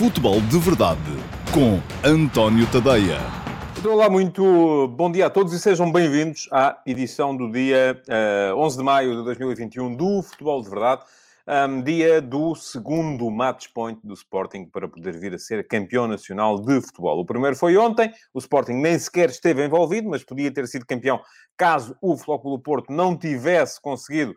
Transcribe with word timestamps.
Futebol 0.00 0.40
de 0.40 0.58
Verdade 0.58 0.98
com 1.52 1.78
António 2.02 2.66
Tadeia. 2.72 3.18
Então, 3.78 3.92
olá, 3.92 4.08
muito 4.08 4.88
bom 4.96 5.12
dia 5.12 5.26
a 5.26 5.30
todos 5.30 5.52
e 5.52 5.60
sejam 5.60 5.92
bem-vindos 5.92 6.48
à 6.50 6.78
edição 6.86 7.36
do 7.36 7.52
dia 7.52 8.00
uh, 8.50 8.56
11 8.56 8.78
de 8.78 8.82
maio 8.82 9.14
de 9.14 9.24
2021 9.24 9.94
do 9.94 10.22
Futebol 10.22 10.62
de 10.62 10.70
Verdade, 10.70 11.02
um, 11.50 11.82
dia 11.82 12.22
do 12.22 12.54
segundo 12.54 13.28
match 13.28 13.66
point 13.74 14.00
do 14.04 14.14
Sporting 14.14 14.66
para 14.66 14.88
poder 14.88 15.18
vir 15.18 15.34
a 15.34 15.38
ser 15.38 15.66
campeão 15.66 16.06
nacional 16.06 16.60
de 16.60 16.80
futebol. 16.80 17.18
O 17.18 17.26
primeiro 17.26 17.56
foi 17.56 17.76
ontem, 17.76 18.12
o 18.32 18.38
Sporting 18.38 18.74
nem 18.74 18.96
sequer 18.96 19.30
esteve 19.30 19.66
envolvido, 19.66 20.08
mas 20.08 20.22
podia 20.22 20.52
ter 20.52 20.68
sido 20.68 20.86
campeão 20.86 21.20
caso 21.56 21.96
o 22.00 22.16
Flóculo 22.16 22.56
Porto 22.60 22.92
não 22.92 23.18
tivesse 23.18 23.80
conseguido 23.80 24.32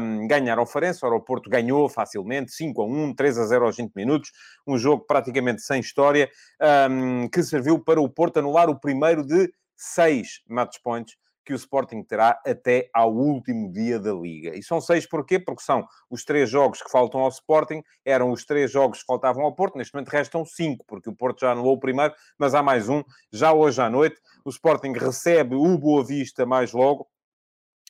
um, 0.00 0.28
ganhar 0.28 0.56
ao 0.56 0.66
Farense. 0.66 1.04
Ora, 1.04 1.16
o 1.16 1.20
Porto 1.20 1.50
ganhou 1.50 1.88
facilmente, 1.88 2.52
5 2.52 2.82
a 2.82 2.86
1, 2.86 3.14
3 3.14 3.38
a 3.38 3.46
0 3.46 3.66
aos 3.66 3.76
20 3.76 3.92
minutos. 3.94 4.30
Um 4.64 4.78
jogo 4.78 5.04
praticamente 5.04 5.60
sem 5.60 5.80
história, 5.80 6.30
um, 6.88 7.28
que 7.28 7.42
serviu 7.42 7.80
para 7.80 8.00
o 8.00 8.08
Porto 8.08 8.38
anular 8.38 8.70
o 8.70 8.78
primeiro 8.78 9.26
de 9.26 9.52
seis 9.76 10.40
match 10.48 10.76
points 10.84 11.16
que 11.44 11.52
o 11.52 11.56
Sporting 11.56 12.02
terá 12.02 12.40
até 12.46 12.88
ao 12.92 13.12
último 13.14 13.70
dia 13.70 13.98
da 13.98 14.12
Liga. 14.12 14.56
E 14.56 14.62
são 14.62 14.80
seis 14.80 15.06
porquê? 15.06 15.38
Porque 15.38 15.62
são 15.62 15.86
os 16.08 16.24
três 16.24 16.48
jogos 16.48 16.82
que 16.82 16.90
faltam 16.90 17.20
ao 17.20 17.28
Sporting, 17.28 17.82
eram 18.04 18.30
os 18.30 18.44
três 18.44 18.70
jogos 18.70 19.00
que 19.00 19.06
faltavam 19.06 19.44
ao 19.44 19.54
Porto, 19.54 19.76
neste 19.76 19.94
momento 19.94 20.08
restam 20.08 20.44
cinco, 20.44 20.84
porque 20.86 21.10
o 21.10 21.14
Porto 21.14 21.40
já 21.40 21.52
anulou 21.52 21.74
o 21.74 21.80
primeiro, 21.80 22.14
mas 22.38 22.54
há 22.54 22.62
mais 22.62 22.88
um, 22.88 23.02
já 23.32 23.52
hoje 23.52 23.80
à 23.80 23.90
noite. 23.90 24.20
O 24.44 24.50
Sporting 24.50 24.92
recebe 24.92 25.54
o 25.54 25.78
Boa 25.78 26.04
Vista 26.04 26.46
mais 26.46 26.72
logo, 26.72 27.08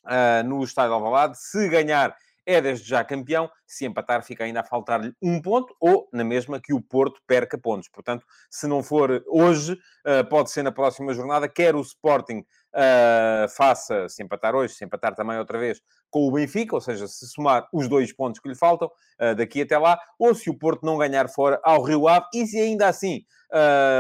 uh, 0.05 0.47
no 0.47 0.63
Estádio 0.63 0.95
Alvalade. 0.95 1.39
Se 1.39 1.69
ganhar, 1.69 2.17
é 2.47 2.61
desde 2.61 2.89
já 2.89 3.05
campeão. 3.05 3.51
Se 3.67 3.85
empatar, 3.85 4.23
fica 4.23 4.45
ainda 4.45 4.61
a 4.61 4.65
faltar-lhe 4.65 5.13
um 5.23 5.41
ponto, 5.41 5.75
ou 5.81 6.09
na 6.13 6.25
mesma 6.25 6.61
que 6.61 6.73
o 6.73 6.81
Porto 6.81 7.21
perca 7.27 7.59
pontos. 7.59 7.89
Portanto, 7.89 8.25
se 8.51 8.67
não 8.67 8.83
for 8.83 9.23
hoje, 9.27 9.73
uh, 9.73 10.29
pode 10.29 10.51
ser 10.51 10.63
na 10.63 10.73
próxima 10.73 11.13
jornada, 11.15 11.49
quer 11.49 11.75
o 11.75 11.81
Sporting 11.81 12.39
uh, 12.39 13.49
faça, 13.57 14.09
se 14.09 14.23
empatar 14.23 14.55
hoje, 14.55 14.75
se 14.75 14.85
empatar 14.85 15.15
também 15.15 15.39
outra 15.39 15.59
vez, 15.59 15.81
com 16.11 16.29
o 16.29 16.33
Benfica, 16.33 16.75
ou 16.75 16.81
seja, 16.81 17.09
se 17.09 17.27
somar 17.29 17.67
os 17.73 17.89
dois 17.89 18.13
pontos 18.13 18.41
que 18.41 18.49
lhe 18.49 18.55
faltam 18.55 18.89
uh, 18.89 19.35
daqui 19.35 19.63
até 19.63 19.77
lá, 19.79 19.99
ou 20.19 20.35
se 20.35 20.51
o 20.51 20.59
Porto 20.59 20.85
não 20.85 20.99
ganhar 20.99 21.29
fora 21.29 21.61
ao 21.65 21.83
Rio 21.83 22.07
Ave, 22.09 22.27
e 22.35 22.47
se 22.47 22.59
ainda 22.59 22.89
assim 22.89 23.23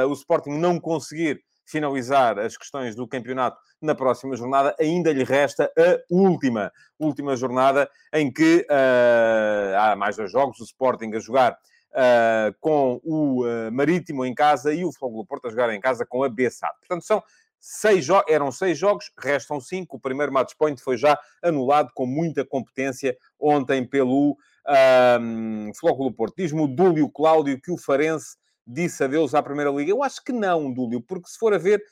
o 0.09 0.13
Sporting 0.15 0.59
não 0.59 0.81
conseguir 0.81 1.41
finalizar 1.65 2.39
as 2.39 2.57
questões 2.57 2.95
do 2.95 3.07
campeonato 3.07 3.59
na 3.81 3.95
próxima 3.95 4.37
jornada, 4.37 4.75
ainda 4.79 5.13
lhe 5.13 5.25
resta 5.25 5.71
a 5.77 6.01
última, 6.11 6.73
última 6.99 7.37
jornada 7.37 7.89
em 8.13 8.33
que 8.33 8.67
uh, 8.71 9.79
há 9.79 9.97
mais 9.97 10.17
dois 10.17 10.31
jogos, 10.31 10.61
o 10.61 10.65
Sporting 10.65 11.13
a 11.15 11.19
jogar 11.19 11.53
uh, 11.53 12.55
com 12.61 13.01
o 13.03 13.45
uh, 13.45 13.73
Marítimo 13.73 14.25
em 14.25 14.35
casa 14.35 14.73
e 14.73 14.85
o 14.85 14.93
Fogo 14.93 15.25
Porto 15.25 15.47
a 15.47 15.51
jogar 15.51 15.73
em 15.73 15.81
casa 15.81 16.05
com 16.05 16.23
a 16.23 16.29
Bessade. 16.29 16.75
Portanto, 16.81 17.05
são 17.05 17.23
seis 17.59 18.07
eram 18.29 18.53
seis 18.53 18.77
jogos, 18.77 19.11
restam 19.19 19.59
cinco. 19.59 19.97
O 19.97 20.01
primeiro 20.01 20.31
match 20.31 20.53
point 20.59 20.81
foi 20.83 20.99
já 20.99 21.19
anulado 21.43 21.91
com 21.95 22.05
muita 22.05 22.45
competência 22.45 23.17
ontem 23.41 23.87
pelo 23.87 24.37
um, 25.19 25.73
Flóculo 25.75 26.13
Porto. 26.13 26.35
Diz-me 26.37 26.61
o 26.61 26.67
Dúlio 26.67 27.09
Cláudio 27.09 27.59
que 27.59 27.71
o 27.71 27.79
Farense 27.79 28.37
disse 28.67 29.03
adeus 29.05 29.35
à 29.35 29.43
Primeira 29.43 29.71
Liga? 29.71 29.91
Eu 29.91 30.03
acho 30.03 30.23
que 30.23 30.33
não, 30.33 30.73
Dúlio, 30.73 31.01
porque 31.01 31.29
se 31.29 31.39
for 31.39 31.55
a 31.55 31.59
ver, 31.59 31.83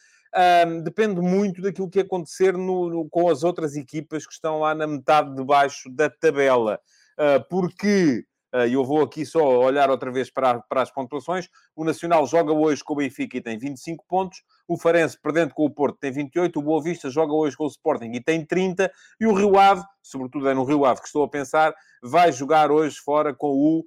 um, 0.67 0.83
depende 0.83 1.21
muito 1.21 1.61
daquilo 1.61 1.91
que 1.91 2.01
acontecer 2.01 2.57
no, 2.57 2.89
no, 2.89 3.09
com 3.09 3.29
as 3.29 3.43
outras 3.45 3.77
equipas 3.77 4.27
que 4.27 4.33
estão 4.33 4.61
lá 4.61 4.75
na 4.75 4.87
metade 4.87 5.35
de 5.35 5.45
baixo 5.45 5.91
da 5.91 6.09
tabela. 6.09 6.81
Uh, 7.19 7.47
porque 7.49 8.25
ah, 8.53 8.69
eu 8.69 8.85
vou 8.85 9.01
aqui 9.01 9.25
só 9.25 9.43
olhar 9.43 9.89
outra 9.89 10.13
vez 10.13 10.31
para, 10.31 10.61
para 10.61 10.83
as 10.83 10.91
pontuações. 10.91 11.49
O 11.75 11.85
Nacional 11.85 12.27
joga 12.27 12.53
hoje 12.53 12.85
com 12.85 12.93
o 12.93 12.97
Benfica 12.97 13.39
e 13.39 13.41
tem 13.41 13.59
25 13.59 14.05
pontos. 14.07 14.43
O 14.69 14.77
Farense, 14.77 15.19
perdendo 15.21 15.55
com 15.55 15.65
o 15.65 15.71
Porto, 15.71 15.97
tem 15.99 16.13
28. 16.13 16.59
O 16.59 16.63
Boa 16.63 16.83
Vista 16.83 17.09
joga 17.09 17.33
hoje 17.33 17.57
com 17.57 17.65
o 17.65 17.69
Sporting 17.69 18.13
e 18.13 18.23
tem 18.23 18.45
30. 18.45 18.93
E 19.19 19.27
o 19.27 19.33
Rio 19.33 19.59
Ave, 19.59 19.83
sobretudo 20.03 20.49
é 20.51 20.55
no 20.55 20.65
Rio 20.65 20.85
Ave 20.85 21.01
que 21.01 21.07
estou 21.07 21.25
a 21.25 21.29
pensar, 21.29 21.75
vai 22.03 22.31
jogar 22.31 22.71
hoje 22.71 22.97
fora 22.99 23.35
com 23.35 23.49
o 23.49 23.81
uh, 23.81 23.85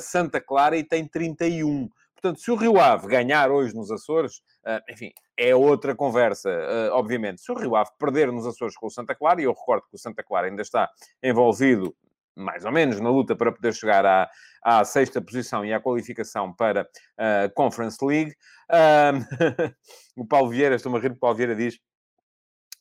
Santa 0.00 0.40
Clara 0.40 0.76
e 0.76 0.84
tem 0.84 1.06
31. 1.06 1.88
Portanto, 2.20 2.40
se 2.40 2.50
o 2.50 2.54
Rio 2.54 2.78
Ave 2.78 3.08
ganhar 3.08 3.50
hoje 3.50 3.74
nos 3.74 3.90
Açores, 3.90 4.42
uh, 4.66 4.92
enfim, 4.92 5.10
é 5.38 5.54
outra 5.54 5.94
conversa, 5.94 6.50
uh, 6.50 6.92
obviamente. 6.92 7.40
Se 7.40 7.50
o 7.50 7.54
Rio 7.54 7.74
Ave 7.74 7.90
perder 7.98 8.30
nos 8.30 8.46
Açores 8.46 8.76
com 8.76 8.88
o 8.88 8.90
Santa 8.90 9.14
Clara, 9.14 9.40
e 9.40 9.44
eu 9.44 9.52
recordo 9.52 9.86
que 9.88 9.96
o 9.96 9.98
Santa 9.98 10.22
Clara 10.22 10.46
ainda 10.46 10.60
está 10.60 10.88
envolvido 11.22 11.96
mais 12.36 12.64
ou 12.64 12.72
menos 12.72 13.00
na 13.00 13.10
luta 13.10 13.34
para 13.34 13.50
poder 13.50 13.72
chegar 13.72 14.04
à, 14.04 14.30
à 14.62 14.84
sexta 14.84 15.20
posição 15.20 15.64
e 15.64 15.72
à 15.72 15.80
qualificação 15.80 16.52
para 16.52 16.86
a 17.18 17.46
uh, 17.46 17.54
Conference 17.54 17.98
League. 18.04 18.34
o 20.16 20.26
Paulo 20.26 20.50
Vieira, 20.50 20.76
estou-me 20.76 20.98
a 20.98 21.00
rir, 21.00 21.12
o 21.12 21.16
Paulo 21.16 21.36
Vieira 21.36 21.56
diz, 21.56 21.78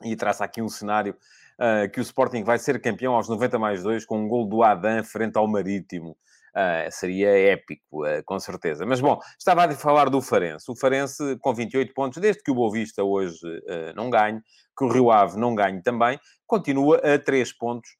e 0.03 0.15
traça 0.15 0.43
aqui 0.43 0.61
um 0.61 0.69
cenário, 0.69 1.15
uh, 1.59 1.89
que 1.91 1.99
o 1.99 2.03
Sporting 2.03 2.43
vai 2.43 2.59
ser 2.59 2.81
campeão 2.81 3.15
aos 3.15 3.29
90 3.29 3.57
mais 3.57 3.83
2 3.83 4.05
com 4.05 4.19
um 4.19 4.27
gol 4.27 4.45
do 4.47 4.63
Adam 4.63 5.01
frente 5.03 5.37
ao 5.37 5.47
Marítimo. 5.47 6.17
Uh, 6.55 6.91
seria 6.91 7.29
épico, 7.51 8.05
uh, 8.05 8.23
com 8.25 8.39
certeza. 8.39 8.85
Mas, 8.85 8.99
bom, 8.99 9.19
estava 9.37 9.65
a 9.65 9.71
falar 9.75 10.09
do 10.09 10.21
Farense. 10.21 10.69
O 10.69 10.75
Farense 10.75 11.37
com 11.39 11.53
28 11.53 11.93
pontos, 11.93 12.19
desde 12.19 12.41
que 12.41 12.51
o 12.51 12.55
Boa 12.55 12.71
Vista 12.71 13.03
hoje 13.03 13.39
uh, 13.45 13.93
não 13.95 14.09
ganhe, 14.09 14.41
que 14.77 14.83
o 14.83 14.87
Rio 14.87 15.11
Ave 15.11 15.37
não 15.37 15.53
ganhe 15.53 15.81
também, 15.81 16.19
continua 16.47 16.97
a 16.97 17.19
3 17.19 17.53
pontos 17.53 17.97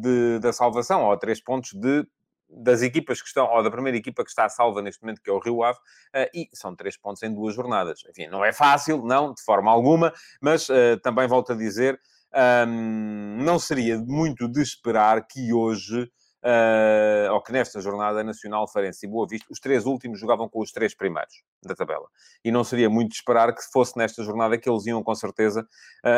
de, 0.00 0.40
da 0.40 0.52
salvação, 0.52 1.04
ou 1.04 1.12
a 1.12 1.16
3 1.16 1.40
pontos 1.42 1.70
de 1.72 2.04
das 2.48 2.80
equipas 2.82 3.20
que 3.20 3.26
estão, 3.26 3.46
ou 3.48 3.60
da 3.60 3.70
primeira 3.70 3.98
equipa 3.98 4.22
que 4.22 4.30
está 4.30 4.48
salva 4.48 4.80
neste 4.80 5.02
momento, 5.02 5.20
que 5.20 5.28
é 5.28 5.32
o 5.32 5.40
Rio 5.40 5.64
Ave, 5.64 5.78
e 6.32 6.48
são 6.54 6.76
três 6.76 6.96
pontos 6.96 7.20
em 7.24 7.34
duas 7.34 7.56
jornadas. 7.56 8.04
Enfim, 8.08 8.28
não 8.28 8.44
é 8.44 8.52
fácil, 8.52 9.02
não, 9.04 9.34
de 9.34 9.42
forma 9.42 9.68
alguma, 9.68 10.12
mas 10.40 10.68
também 11.02 11.26
volto 11.26 11.52
a 11.52 11.56
dizer, 11.56 12.00
um, 12.36 13.38
não 13.42 13.58
seria 13.58 13.98
muito 13.98 14.46
de 14.48 14.60
esperar 14.60 15.26
que 15.26 15.52
hoje, 15.52 16.10
uh, 16.46 17.32
ou 17.32 17.42
que 17.42 17.52
nesta 17.52 17.80
jornada 17.80 18.22
nacional, 18.22 18.70
Farense 18.70 19.04
e 19.04 19.08
Boa 19.08 19.26
Vista, 19.28 19.46
os 19.50 19.58
três 19.58 19.84
últimos 19.84 20.20
jogavam 20.20 20.48
com 20.48 20.60
os 20.60 20.70
três 20.70 20.94
primeiros 20.94 21.42
da 21.64 21.74
tabela. 21.74 22.06
E 22.44 22.52
não 22.52 22.62
seria 22.62 22.88
muito 22.88 23.10
de 23.10 23.16
esperar 23.16 23.52
que 23.54 23.62
fosse 23.72 23.98
nesta 23.98 24.22
jornada 24.22 24.56
que 24.56 24.70
eles 24.70 24.86
iam, 24.86 25.02
com 25.02 25.14
certeza, 25.14 25.66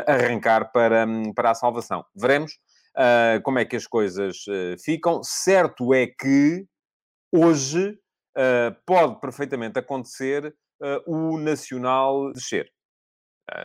arrancar 0.07 0.71
para, 0.71 1.07
um, 1.07 1.33
para 1.33 1.51
a 1.51 1.55
salvação. 1.55 2.05
Veremos 2.15 2.53
uh, 2.99 3.41
como 3.43 3.59
é 3.59 3.65
que 3.65 3.77
as 3.77 3.87
coisas 3.87 4.47
uh, 4.47 4.79
ficam. 4.83 5.23
Certo 5.23 5.95
é 5.95 6.07
que 6.07 6.67
hoje 7.33 7.91
uh, 7.91 8.77
pode 8.85 9.21
perfeitamente 9.21 9.79
acontecer 9.79 10.55
o 11.09 11.37
Nacional 11.39 12.33
descer, 12.33 12.71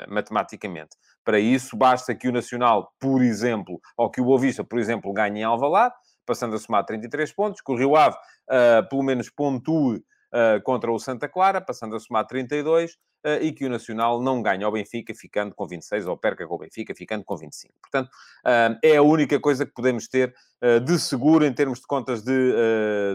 matematicamente. 0.08 0.98
Para 1.24 1.40
isso, 1.40 1.78
basta 1.78 2.16
que 2.16 2.28
o 2.28 2.32
Nacional, 2.32 2.92
por 3.00 3.22
exemplo, 3.22 3.80
ou 3.96 4.10
que 4.10 4.20
o 4.20 4.26
Boa 4.26 4.40
Vista, 4.40 4.64
por 4.64 4.80
exemplo, 4.80 5.14
ganhe 5.14 5.42
em 5.42 5.44
Alvalade, 5.44 5.94
passando 6.26 6.56
a 6.56 6.60
somar 6.60 6.86
33 6.86 7.32
pontos, 7.34 7.62
que 7.62 7.72
o 7.72 7.76
Rio 7.76 7.96
Ave, 7.96 8.16
pelo 8.90 9.04
menos, 9.04 9.30
pontue 9.30 10.04
contra 10.64 10.92
o 10.92 11.00
Santa 11.00 11.30
Clara, 11.30 11.62
passando 11.62 11.96
a 11.96 12.00
somar 12.00 12.26
32, 12.26 12.98
uh, 13.26 13.42
e 13.42 13.52
que 13.52 13.66
o 13.66 13.70
Nacional 13.70 14.22
não 14.22 14.42
ganha 14.42 14.66
ao 14.66 14.72
Benfica, 14.72 15.14
ficando 15.16 15.56
com 15.56 15.66
26, 15.66 16.08
ou 16.08 16.18
perca 16.18 16.46
com 16.46 16.56
o 16.56 16.58
Benfica, 16.58 16.94
ficando 16.94 17.24
com 17.24 17.36
25. 17.38 17.74
Portanto, 17.82 18.08
uh, 18.08 18.78
é 18.84 18.98
a 18.98 19.02
única 19.02 19.40
coisa 19.40 19.66
que 19.66 19.74
podemos 19.74 20.08
ter 20.08 20.34
uh, 20.62 20.80
de 20.80 21.00
seguro 21.00 21.46
em 21.46 21.54
termos 21.54 21.80
de 21.80 21.88
contas 21.88 22.24
de 22.24 22.34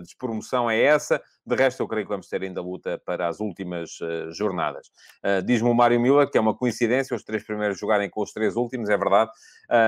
despromoção, 0.03 0.71
é 0.71 0.81
essa. 0.81 1.23
De 1.47 1.55
resto, 1.55 1.83
eu 1.83 1.89
creio 1.89 2.07
que 2.07 2.11
vamos 2.11 2.29
ter 2.29 2.43
ainda 2.43 2.61
luta 2.61 3.01
para 3.05 3.29
as 3.29 3.41
últimas 3.41 3.99
jornadas. 4.31 4.91
Diz-me 5.47 5.69
o 5.69 5.75
Mário 5.75 5.99
Miller 5.99 6.31
que 6.31 6.37
é 6.37 6.41
uma 6.41 6.55
coincidência 6.55 7.17
os 7.17 7.25
três 7.25 7.43
primeiros 7.43 7.79
jogarem 7.79 8.11
com 8.11 8.23
os 8.23 8.33
três 8.33 8.55
últimos, 8.55 8.91
é 8.91 8.97
verdade. 8.97 9.31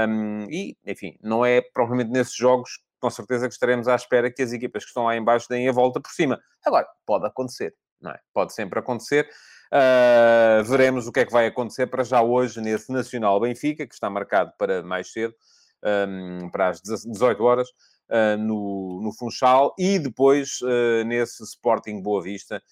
Um, 0.09 0.47
e, 0.51 0.77
enfim, 0.87 1.19
não 1.23 1.45
é 1.45 1.61
propriamente 1.61 2.11
nesses 2.11 2.35
jogos 2.35 2.79
com 3.01 3.11
certeza 3.11 3.49
que 3.49 3.55
estaremos 3.55 3.89
à 3.89 3.95
espera 3.95 4.31
que 4.31 4.43
as 4.43 4.53
equipas 4.53 4.85
que 4.85 4.91
estão 4.91 5.05
lá 5.05 5.17
embaixo 5.17 5.49
deem 5.49 5.69
a 5.69 5.73
volta 5.73 6.01
por 6.01 6.11
cima. 6.13 6.41
Agora, 6.65 6.87
pode 7.07 7.27
acontecer, 7.27 7.75
não 8.01 8.11
é? 8.11 8.21
Pode 8.33 8.53
sempre 8.53 8.79
acontecer. 8.79 9.29
Uh, 9.73 10.65
veremos 10.65 11.07
o 11.07 11.13
que 11.13 11.21
é 11.21 11.25
que 11.25 11.33
vai 11.33 11.47
acontecer 11.47 11.87
para 11.87 12.03
já 12.03 12.21
hoje 12.21 12.61
nesse 12.61 12.93
Nacional 12.93 13.41
Benfica, 13.41 13.87
que 13.87 13.95
está 13.95 14.11
marcado 14.11 14.53
para 14.59 14.83
mais 14.83 15.13
cedo, 15.13 15.35
um, 16.09 16.51
para 16.51 16.69
as 16.69 16.81
18 16.83 17.43
horas, 17.43 17.69
uh, 18.11 18.37
no, 18.37 19.01
no 19.03 19.13
Funchal, 19.13 19.75
e 19.79 19.99
depois 19.99 20.61
uh, 20.63 21.05
nesse 21.07 21.43
Sporting 21.45 22.03
Boa 22.03 22.21
Vista, 22.21 22.63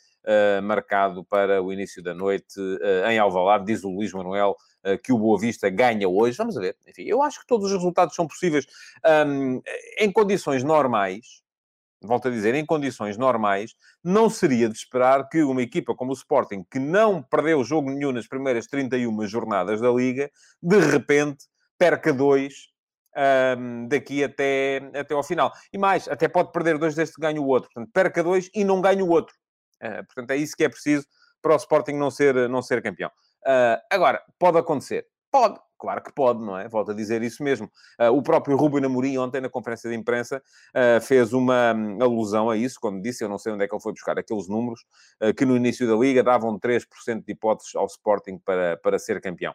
marcado 0.62 1.24
para 1.24 1.62
o 1.62 1.72
início 1.72 2.02
da 2.02 2.14
noite 2.14 2.60
em 3.08 3.18
Alvalade, 3.18 3.64
diz 3.64 3.84
o 3.84 3.90
Luís 3.90 4.12
Manuel 4.12 4.56
que 5.02 5.12
o 5.12 5.18
Boa 5.18 5.38
Vista 5.38 5.68
ganha 5.70 6.08
hoje. 6.08 6.36
Vamos 6.36 6.54
ver. 6.54 6.76
Enfim, 6.86 7.02
eu 7.02 7.22
acho 7.22 7.40
que 7.40 7.46
todos 7.46 7.66
os 7.66 7.72
resultados 7.72 8.14
são 8.14 8.26
possíveis 8.26 8.66
um, 9.26 9.60
em 9.98 10.12
condições 10.12 10.62
normais 10.62 11.42
volto 12.02 12.28
a 12.28 12.30
dizer, 12.30 12.54
em 12.54 12.64
condições 12.64 13.16
normais, 13.16 13.74
não 14.02 14.30
seria 14.30 14.68
de 14.68 14.76
esperar 14.76 15.28
que 15.28 15.42
uma 15.42 15.62
equipa 15.62 15.94
como 15.94 16.12
o 16.12 16.14
Sporting, 16.14 16.64
que 16.70 16.78
não 16.78 17.22
perdeu 17.22 17.64
jogo 17.64 17.90
nenhum 17.90 18.12
nas 18.12 18.28
primeiras 18.28 18.66
31 18.66 19.26
jornadas 19.26 19.80
da 19.80 19.90
Liga, 19.90 20.30
de 20.62 20.78
repente 20.78 21.46
perca 21.76 22.12
dois 22.12 22.68
um, 23.58 23.88
daqui 23.88 24.22
até, 24.22 24.90
até 24.94 25.14
ao 25.14 25.22
final. 25.22 25.52
E 25.72 25.78
mais, 25.78 26.06
até 26.08 26.28
pode 26.28 26.52
perder 26.52 26.78
dois 26.78 26.94
desde 26.94 27.14
que 27.14 27.20
ganha 27.20 27.40
o 27.40 27.46
outro. 27.46 27.70
Portanto, 27.72 27.92
perca 27.92 28.22
dois 28.22 28.50
e 28.54 28.64
não 28.64 28.80
ganha 28.80 29.04
o 29.04 29.08
outro. 29.08 29.34
Uh, 29.82 30.04
portanto, 30.06 30.30
é 30.30 30.36
isso 30.36 30.56
que 30.56 30.64
é 30.64 30.68
preciso 30.68 31.06
para 31.40 31.54
o 31.54 31.56
Sporting 31.56 31.92
não 31.92 32.10
ser, 32.10 32.48
não 32.48 32.62
ser 32.62 32.82
campeão. 32.82 33.10
Uh, 33.46 33.80
agora, 33.90 34.22
pode 34.38 34.58
acontecer. 34.58 35.06
Pode, 35.30 35.60
claro 35.78 36.02
que 36.02 36.12
pode, 36.12 36.42
não 36.42 36.58
é? 36.58 36.68
Volto 36.68 36.90
a 36.90 36.94
dizer 36.94 37.22
isso 37.22 37.42
mesmo. 37.42 37.70
Uh, 38.00 38.10
o 38.10 38.22
próprio 38.22 38.56
Ruben 38.56 38.84
Amorim, 38.84 39.18
ontem, 39.18 39.40
na 39.40 39.48
conferência 39.48 39.90
de 39.90 39.96
imprensa, 39.96 40.42
uh, 40.74 41.00
fez 41.00 41.32
uma 41.32 41.74
um, 41.74 42.02
alusão 42.02 42.48
a 42.48 42.56
isso, 42.56 42.78
quando 42.80 43.02
disse, 43.02 43.22
eu 43.22 43.28
não 43.28 43.38
sei 43.38 43.52
onde 43.52 43.64
é 43.64 43.68
que 43.68 43.74
ele 43.74 43.82
foi 43.82 43.92
buscar 43.92 44.18
aqueles 44.18 44.48
números, 44.48 44.84
uh, 45.22 45.32
que 45.34 45.44
no 45.44 45.56
início 45.56 45.86
da 45.86 45.94
Liga 45.94 46.22
davam 46.22 46.58
3% 46.58 47.24
de 47.24 47.32
hipóteses 47.32 47.74
ao 47.74 47.86
Sporting 47.86 48.38
para, 48.38 48.78
para 48.78 48.98
ser 48.98 49.20
campeão. 49.20 49.54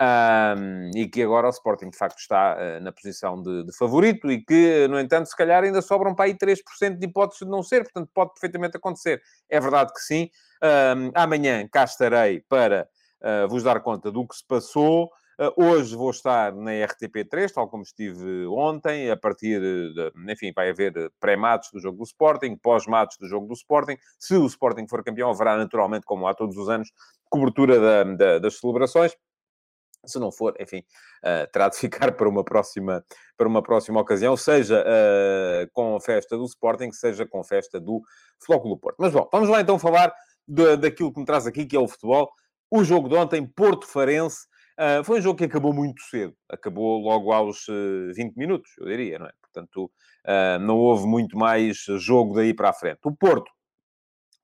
Um, 0.00 0.90
e 0.94 1.08
que 1.08 1.20
agora 1.22 1.48
o 1.48 1.50
Sporting, 1.50 1.90
de 1.90 1.98
facto, 1.98 2.18
está 2.18 2.78
na 2.80 2.92
posição 2.92 3.42
de, 3.42 3.64
de, 3.64 3.76
favorito 3.76 4.30
e 4.30 4.44
que, 4.44 4.86
no 4.86 4.98
entanto, 5.00 5.26
se 5.26 5.36
calhar 5.36 5.64
ainda 5.64 5.82
sobram 5.82 6.14
para 6.14 6.26
aí 6.26 6.34
3% 6.34 6.98
de 6.98 7.06
hipóteses 7.06 7.44
de 7.44 7.50
não 7.50 7.64
ser, 7.64 7.82
portanto, 7.82 8.08
pode 8.14 8.32
perfeitamente 8.32 8.76
acontecer. 8.76 9.20
É 9.48 9.58
verdade 9.58 9.92
que 9.92 10.00
sim. 10.00 10.30
Um, 10.62 11.10
amanhã 11.14 11.66
cá 11.68 11.84
estarei 11.84 12.40
para 12.48 12.88
uh, 13.22 13.48
vos 13.48 13.62
dar 13.62 13.80
conta 13.80 14.10
do 14.10 14.26
que 14.26 14.36
se 14.36 14.46
passou. 14.46 15.10
Uh, 15.40 15.64
hoje 15.64 15.94
vou 15.94 16.10
estar 16.10 16.52
na 16.52 16.72
RTP3, 16.72 17.52
tal 17.52 17.68
como 17.68 17.84
estive 17.84 18.46
ontem, 18.46 19.08
a 19.10 19.16
partir 19.16 19.60
de, 19.60 20.12
enfim, 20.32 20.52
vai 20.54 20.70
haver 20.70 21.12
pré-matos 21.20 21.70
do 21.72 21.80
jogo 21.80 21.98
do 21.98 22.04
Sporting, 22.04 22.56
pós-matos 22.56 23.16
do 23.18 23.28
jogo 23.28 23.46
do 23.46 23.54
Sporting. 23.54 23.96
Se 24.18 24.34
o 24.34 24.46
Sporting 24.46 24.88
for 24.88 25.04
campeão, 25.04 25.30
haverá 25.30 25.56
naturalmente, 25.56 26.04
como 26.04 26.26
há 26.26 26.34
todos 26.34 26.56
os 26.56 26.68
anos, 26.68 26.88
cobertura 27.30 27.80
da, 27.80 28.04
da, 28.04 28.38
das 28.40 28.58
celebrações. 28.58 29.12
Se 30.08 30.18
não 30.18 30.32
for, 30.32 30.54
enfim, 30.60 30.78
uh, 30.78 31.50
terá 31.52 31.68
de 31.68 31.76
ficar 31.78 32.12
para 32.12 32.28
uma 32.28 32.44
próxima, 32.44 33.04
para 33.36 33.48
uma 33.48 33.62
próxima 33.62 34.00
ocasião, 34.00 34.36
seja 34.36 34.82
uh, 34.82 35.70
com 35.72 35.96
a 35.96 36.00
festa 36.00 36.36
do 36.36 36.44
Sporting, 36.44 36.92
seja 36.92 37.26
com 37.26 37.40
a 37.40 37.44
festa 37.44 37.80
do 37.80 38.00
Flóculo 38.44 38.78
Porto. 38.78 38.96
Mas 38.98 39.12
bom, 39.12 39.28
vamos 39.32 39.48
lá 39.48 39.60
então 39.60 39.78
falar 39.78 40.12
de, 40.46 40.76
daquilo 40.76 41.12
que 41.12 41.20
me 41.20 41.26
traz 41.26 41.46
aqui, 41.46 41.66
que 41.66 41.76
é 41.76 41.80
o 41.80 41.88
futebol. 41.88 42.30
O 42.70 42.84
jogo 42.84 43.08
de 43.08 43.14
ontem, 43.14 43.46
Porto 43.46 43.86
Farense, 43.86 44.46
uh, 44.78 45.04
foi 45.04 45.18
um 45.18 45.22
jogo 45.22 45.38
que 45.38 45.44
acabou 45.44 45.72
muito 45.72 46.02
cedo. 46.02 46.34
Acabou 46.48 47.00
logo 47.00 47.32
aos 47.32 47.66
uh, 47.68 48.12
20 48.14 48.36
minutos, 48.36 48.70
eu 48.78 48.86
diria, 48.86 49.18
não 49.18 49.26
é? 49.26 49.32
Portanto, 49.40 49.90
não 50.60 50.76
houve 50.76 51.06
muito 51.06 51.36
mais 51.38 51.78
jogo 51.96 52.34
daí 52.34 52.52
para 52.52 52.68
a 52.68 52.72
frente. 52.72 53.00
O 53.04 53.16
Porto 53.16 53.50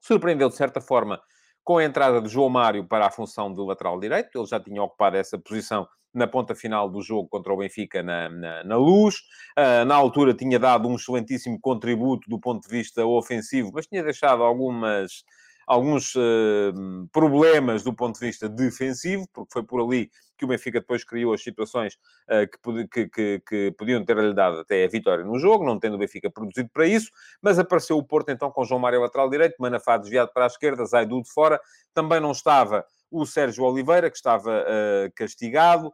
surpreendeu, 0.00 0.48
de 0.48 0.56
certa 0.56 0.80
forma, 0.80 1.20
com 1.64 1.78
a 1.78 1.84
entrada 1.84 2.20
de 2.20 2.28
João 2.28 2.50
Mário 2.50 2.86
para 2.86 3.06
a 3.06 3.10
função 3.10 3.52
de 3.52 3.60
lateral 3.62 3.98
direito. 3.98 4.38
Ele 4.38 4.46
já 4.46 4.60
tinha 4.60 4.82
ocupado 4.82 5.16
essa 5.16 5.38
posição 5.38 5.88
na 6.12 6.28
ponta 6.28 6.54
final 6.54 6.88
do 6.88 7.02
jogo 7.02 7.28
contra 7.28 7.52
o 7.52 7.56
Benfica 7.56 8.02
na, 8.02 8.28
na, 8.28 8.64
na 8.64 8.76
Luz. 8.76 9.16
Uh, 9.58 9.84
na 9.84 9.96
altura 9.96 10.32
tinha 10.32 10.58
dado 10.58 10.86
um 10.86 10.94
excelentíssimo 10.94 11.58
contributo 11.60 12.28
do 12.28 12.38
ponto 12.38 12.62
de 12.62 12.68
vista 12.68 13.04
ofensivo, 13.04 13.72
mas 13.74 13.86
tinha 13.86 14.02
deixado 14.02 14.42
algumas 14.42 15.24
alguns 15.66 16.14
uh, 16.14 17.08
problemas 17.12 17.82
do 17.82 17.94
ponto 17.94 18.18
de 18.18 18.26
vista 18.26 18.48
defensivo, 18.48 19.26
porque 19.32 19.52
foi 19.52 19.62
por 19.62 19.80
ali 19.80 20.10
que 20.36 20.44
o 20.44 20.48
Benfica 20.48 20.80
depois 20.80 21.04
criou 21.04 21.32
as 21.32 21.42
situações 21.42 21.94
uh, 22.28 22.88
que, 22.88 23.08
que, 23.08 23.40
que, 23.40 23.74
podiam 23.78 24.04
ter-lhe 24.04 24.34
dado 24.34 24.60
até 24.60 24.84
a 24.84 24.88
vitória 24.88 25.24
no 25.24 25.38
jogo, 25.38 25.64
não 25.64 25.78
tendo 25.78 25.94
o 25.94 25.98
Benfica 25.98 26.30
produzido 26.30 26.68
para 26.72 26.86
isso, 26.86 27.10
mas 27.40 27.58
apareceu 27.58 27.96
o 27.96 28.04
Porto 28.04 28.30
então 28.30 28.50
com 28.50 28.64
João 28.64 28.80
Mário 28.80 29.00
lateral 29.00 29.30
direito, 29.30 29.56
Manafá 29.58 29.96
desviado 29.96 30.30
para 30.32 30.44
a 30.44 30.48
esquerda, 30.48 30.84
Zaidu 30.84 31.22
de 31.22 31.32
fora, 31.32 31.60
também 31.92 32.20
não 32.20 32.32
estava 32.32 32.84
o 33.14 33.24
Sérgio 33.24 33.64
Oliveira, 33.64 34.10
que 34.10 34.16
estava 34.16 34.50
uh, 34.50 35.12
castigado, 35.14 35.92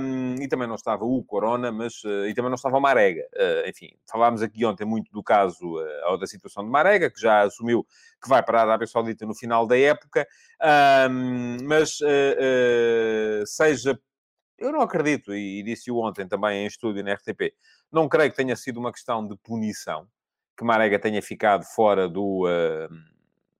um, 0.00 0.34
e 0.42 0.48
também 0.48 0.66
não 0.66 0.74
estava 0.74 1.04
o 1.04 1.22
Corona, 1.22 1.70
mas 1.70 2.02
uh, 2.04 2.26
e 2.26 2.34
também 2.34 2.50
não 2.50 2.56
estava 2.56 2.76
o 2.78 2.80
Marega. 2.80 3.22
Uh, 3.34 3.68
enfim, 3.68 3.90
falámos 4.10 4.42
aqui 4.42 4.64
ontem 4.64 4.84
muito 4.84 5.12
do 5.12 5.22
caso 5.22 5.64
uh, 5.64 6.10
ou 6.10 6.18
da 6.18 6.26
situação 6.26 6.64
de 6.64 6.70
Marega, 6.70 7.10
que 7.10 7.20
já 7.20 7.42
assumiu 7.42 7.86
que 8.20 8.28
vai 8.28 8.42
para 8.42 8.58
a 8.58 8.62
Arábia 8.62 8.86
Saudita 8.86 9.24
no 9.24 9.34
final 9.34 9.66
da 9.66 9.78
época, 9.78 10.26
um, 11.10 11.58
mas 11.64 11.98
seja. 13.46 13.98
Eu 14.58 14.72
não 14.72 14.80
acredito, 14.80 15.32
e, 15.32 15.60
e 15.60 15.62
disse-o 15.62 15.98
ontem 15.98 16.26
também 16.26 16.64
em 16.64 16.66
estúdio 16.66 17.04
na 17.04 17.12
RTP, 17.12 17.54
não 17.92 18.08
creio 18.08 18.28
que 18.28 18.36
tenha 18.36 18.56
sido 18.56 18.80
uma 18.80 18.90
questão 18.90 19.24
de 19.24 19.36
punição, 19.36 20.08
que 20.56 20.64
Marega 20.64 20.98
tenha 20.98 21.22
ficado 21.22 21.62
fora 21.62 22.08
do, 22.08 22.44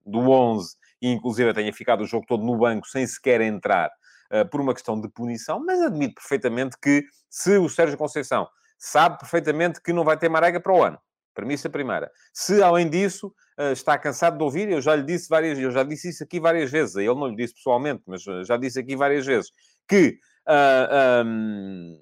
do 0.09 0.29
11 0.29 0.75
e 1.01 1.09
inclusive 1.09 1.53
tenha 1.53 1.71
ficado 1.73 2.01
o 2.01 2.05
jogo 2.05 2.25
todo 2.27 2.43
no 2.43 2.57
banco 2.57 2.87
sem 2.87 3.05
sequer 3.05 3.41
entrar 3.41 3.89
uh, 4.31 4.47
por 4.49 4.61
uma 4.61 4.73
questão 4.73 4.99
de 4.99 5.09
punição, 5.09 5.63
mas 5.63 5.79
admito 5.81 6.15
perfeitamente 6.15 6.77
que 6.81 7.03
se 7.29 7.57
o 7.57 7.69
Sérgio 7.69 7.97
Conceição 7.97 8.47
sabe 8.77 9.19
perfeitamente 9.19 9.81
que 9.81 9.93
não 9.93 10.03
vai 10.03 10.17
ter 10.17 10.29
Marega 10.29 10.59
para 10.59 10.73
o 10.73 10.83
ano, 10.83 10.99
premissa 11.33 11.69
primeira. 11.69 12.09
Se, 12.33 12.61
além 12.61 12.89
disso, 12.89 13.33
uh, 13.59 13.71
está 13.71 13.97
cansado 13.97 14.37
de 14.37 14.43
ouvir, 14.43 14.69
eu 14.69 14.81
já 14.81 14.95
lhe 14.95 15.03
disse 15.03 15.29
várias 15.29 15.57
eu 15.57 15.71
já 15.71 15.83
disse 15.83 16.09
isso 16.09 16.23
aqui 16.23 16.39
várias 16.39 16.71
vezes, 16.71 16.95
ele 16.95 17.07
não 17.07 17.27
lhe 17.27 17.35
disse 17.35 17.55
pessoalmente, 17.55 18.03
mas 18.05 18.23
já 18.45 18.57
disse 18.57 18.79
aqui 18.79 18.95
várias 18.95 19.25
vezes, 19.25 19.51
que 19.87 20.17
uh, 20.47 21.25
um, 21.25 22.01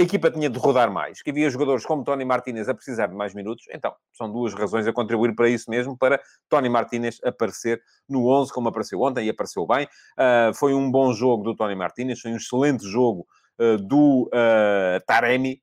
a 0.00 0.02
equipa 0.02 0.30
tinha 0.30 0.48
de 0.48 0.58
rodar 0.58 0.90
mais, 0.90 1.22
que 1.22 1.30
havia 1.30 1.48
jogadores 1.50 1.84
como 1.84 2.02
Tony 2.02 2.24
Martinez 2.24 2.68
a 2.68 2.74
precisar 2.74 3.06
de 3.06 3.14
mais 3.14 3.34
minutos, 3.34 3.66
então 3.70 3.94
são 4.12 4.30
duas 4.32 4.54
razões 4.54 4.86
a 4.86 4.92
contribuir 4.92 5.34
para 5.34 5.48
isso 5.48 5.70
mesmo, 5.70 5.96
para 5.96 6.20
Tony 6.48 6.68
Martinez 6.68 7.18
aparecer 7.22 7.80
no 8.08 8.26
11, 8.26 8.52
como 8.52 8.68
apareceu 8.68 9.00
ontem, 9.00 9.26
e 9.26 9.30
apareceu 9.30 9.66
bem. 9.66 9.86
Uh, 10.18 10.54
foi 10.54 10.74
um 10.74 10.90
bom 10.90 11.12
jogo 11.12 11.44
do 11.44 11.54
Tony 11.54 11.74
Martinez, 11.74 12.20
foi 12.20 12.32
um 12.32 12.36
excelente 12.36 12.84
jogo 12.86 13.26
uh, 13.58 13.76
do 13.76 14.28
uh, 14.28 15.04
Taremi, 15.06 15.60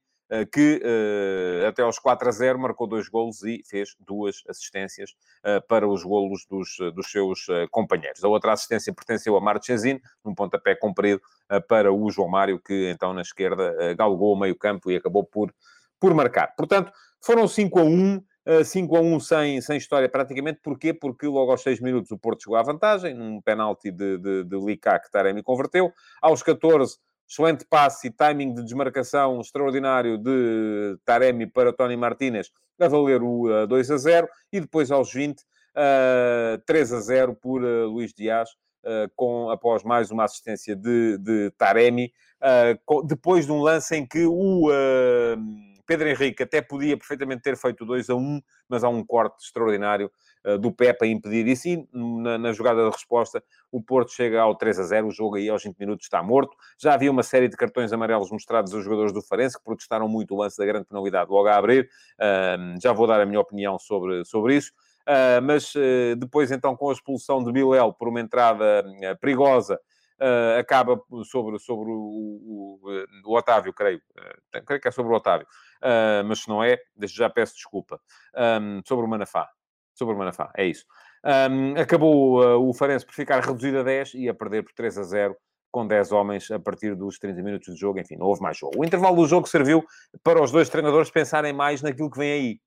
que 0.52 0.82
eh, 0.84 1.66
até 1.68 1.82
aos 1.82 2.00
4 2.00 2.28
a 2.28 2.32
0 2.32 2.60
marcou 2.60 2.86
dois 2.86 3.08
golos 3.08 3.44
e 3.44 3.62
fez 3.66 3.96
duas 4.00 4.44
assistências 4.48 5.16
eh, 5.44 5.62
para 5.62 5.88
os 5.88 6.04
golos 6.04 6.46
dos, 6.50 6.78
dos 6.94 7.10
seus 7.10 7.48
companheiros. 7.72 8.24
A 8.24 8.28
outra 8.28 8.54
assistência 8.54 8.94
pertenceu 8.94 9.38
a 9.38 9.42
Marchesino, 9.42 10.00
num 10.24 10.36
pontapé 10.36 10.76
comprido 10.76 11.22
para 11.68 11.94
o 11.94 12.10
João 12.10 12.28
Mário, 12.28 12.60
que 12.60 12.92
então 12.92 13.14
na 13.14 13.22
esquerda 13.22 13.94
galgou 13.96 14.34
o 14.34 14.40
meio 14.40 14.56
campo 14.56 14.92
e 14.92 14.98
acabou 14.98 15.24
por, 15.24 15.54
por 16.00 16.14
marcar. 16.14 16.54
Portanto, 16.56 16.92
foram 17.22 17.48
5 17.48 17.80
a 17.80 17.84
1, 17.84 18.24
5 18.66 18.98
a 18.98 19.00
1 19.00 19.20
sem, 19.20 19.62
sem 19.62 19.78
história 19.78 20.10
praticamente. 20.10 20.60
Porquê? 20.62 20.94
Porque 20.94 21.26
logo 21.26 21.52
aos 21.52 21.62
6 21.62 21.80
minutos 21.80 22.12
o 22.12 22.18
Porto 22.18 22.44
chegou 22.44 22.58
à 22.58 22.64
vantagem, 22.64 23.14
num 23.14 23.42
penalti 23.42 23.92
de, 23.92 24.18
de, 24.18 24.44
de 24.44 24.58
Licá 24.58 25.00
que 25.00 25.10
Taremi 25.10 25.42
converteu. 25.42 25.92
Aos 26.22 26.44
14 26.44 26.98
Excelente 27.30 27.66
passe 27.70 28.08
e 28.08 28.12
timing 28.12 28.54
de 28.54 28.64
desmarcação 28.64 29.42
extraordinário 29.42 30.18
de 30.18 30.98
Taremi 31.06 31.46
para 31.46 31.74
Tony 31.74 31.98
Martinez 31.98 32.50
a 32.80 32.88
valer 32.88 33.22
o 33.22 33.64
uh, 33.64 33.68
2 33.68 33.92
a 33.92 33.98
0 33.98 34.28
e 34.52 34.62
depois 34.62 34.92
aos 34.92 35.12
20, 35.12 35.40
uh, 35.42 36.62
3 36.66 36.94
a 36.94 37.00
0 37.00 37.36
por 37.36 37.64
uh, 37.64 37.88
Luís 37.88 38.14
Dias, 38.14 38.50
uh, 38.84 39.12
com, 39.16 39.50
após 39.50 39.84
mais 39.84 40.12
uma 40.12 40.26
assistência 40.26 40.76
de, 40.76 41.18
de 41.18 41.52
Taremi, 41.58 42.12
com, 42.86 43.04
depois 43.04 43.46
de 43.46 43.52
um 43.52 43.62
lance 43.62 43.96
em 43.96 44.06
que 44.06 44.26
o 44.26 44.70
Pedro 45.88 46.08
Henrique 46.08 46.44
até 46.44 46.62
podia 46.62 46.96
perfeitamente 46.96 47.42
ter 47.42 47.58
feito 47.58 47.84
2 47.84 48.10
a 48.10 48.16
1, 48.16 48.42
mas 48.70 48.84
há 48.84 48.90
um 48.90 49.04
corte 49.04 49.44
extraordinário 49.44 50.12
do 50.60 50.72
Pepe 50.72 51.06
a 51.06 51.08
impedir 51.08 51.48
isso. 51.48 51.68
E 51.68 51.88
na, 51.94 52.38
na, 52.38 52.54
jogada 52.54 52.84
de 52.84 52.90
resposta, 52.90 53.44
o 53.72 53.82
Porto 53.82 54.12
chega 54.12 54.42
ao 54.42 54.56
3 54.56 54.80
a 54.80 54.84
0. 54.84 55.08
O 55.08 55.12
jogo 55.12 55.36
aí 55.36 55.50
aos 55.50 55.64
20 55.64 55.78
minutos 55.78 56.06
está 56.06 56.22
morto. 56.24 56.56
Já 56.80 56.94
havia 56.94 57.12
uma 57.12 57.24
série 57.24 57.48
de 57.50 57.58
cartões 57.58 57.92
amarelos 57.92 58.32
mostrados 58.32 58.74
aos 58.74 58.84
jogadores 58.84 59.12
do 59.12 59.22
Farense, 59.22 59.58
que 59.58 59.64
protestaram 59.64 60.08
muito 60.08 60.34
o 60.34 60.38
lance 60.38 60.58
da 60.58 60.66
grande 60.66 60.86
penalidade 60.86 61.30
logo 61.30 61.48
a 61.48 61.56
abrir. 61.56 61.90
Uh, 62.20 62.80
já 62.82 62.94
vou 62.94 63.08
dar 63.08 63.20
a 63.20 63.26
minha 63.26 63.40
opinião 63.40 63.78
sobre, 63.78 64.24
sobre 64.26 64.56
isso. 64.56 64.72
Uh, 65.08 65.42
mas 65.42 65.74
uh, 65.76 66.16
depois, 66.18 66.52
então, 66.52 66.76
com 66.76 66.90
a 66.90 66.94
expulsão 66.94 67.44
de 67.44 67.52
Bilel 67.52 67.94
por 67.94 68.08
uma 68.08 68.20
entrada 68.20 68.86
uh, 68.86 69.20
perigosa, 69.20 69.80
uh, 70.22 70.60
acaba 70.60 71.00
sobre, 71.26 71.60
sobre 71.60 71.90
o, 71.90 71.96
o, 71.96 72.80
o 73.26 73.38
Otávio, 73.38 73.74
creio. 73.74 74.02
Uh, 74.18 74.66
creio 74.66 74.82
que 74.82 74.88
é 74.88 74.92
sobre 74.92 75.12
o 75.12 75.16
Otávio. 75.16 75.48
Uh, 75.78 76.26
mas 76.26 76.40
se 76.40 76.50
não 76.50 76.64
é, 76.64 76.78
já 77.04 77.30
peço 77.30 77.56
desculpa. 77.56 78.00
Um, 78.36 78.82
sobre 78.86 79.06
o 79.06 79.10
Manafá. 79.10 79.50
Sobre 79.98 80.14
o 80.14 80.18
Manafá, 80.18 80.52
é 80.56 80.66
isso. 80.66 80.86
Um, 81.26 81.76
acabou 81.80 82.68
o 82.68 82.74
Farense 82.74 83.06
por 83.06 83.16
ficar 83.16 83.42
reduzido 83.44 83.80
a 83.80 83.84
10 83.84 84.14
e 84.14 84.30
a 84.30 84.34
perder 84.34 84.64
por 84.64 84.74
3 84.74 84.98
a 85.00 85.04
0 85.04 85.36
com 85.72 85.88
10 85.88 86.12
homens 86.12 86.50
a 86.52 86.60
partir 86.60 86.96
dos 86.96 87.18
30 87.18 87.42
minutos 87.42 87.74
de 87.74 87.80
jogo. 87.80 88.00
Enfim, 88.00 88.16
não 88.16 88.28
houve 88.28 88.42
mais 88.42 88.58
jogo. 88.58 88.80
O 88.80 88.86
intervalo 88.86 89.16
do 89.16 89.28
jogo 89.28 89.48
serviu 89.48 89.84
para 90.24 90.42
os 90.42 90.52
dois 90.52 90.70
treinadores 90.70 91.10
pensarem 91.10 91.54
mais 91.54 91.82
naquilo 91.82 92.12
que 92.12 92.18
vem 92.18 92.32
aí. 92.32 92.60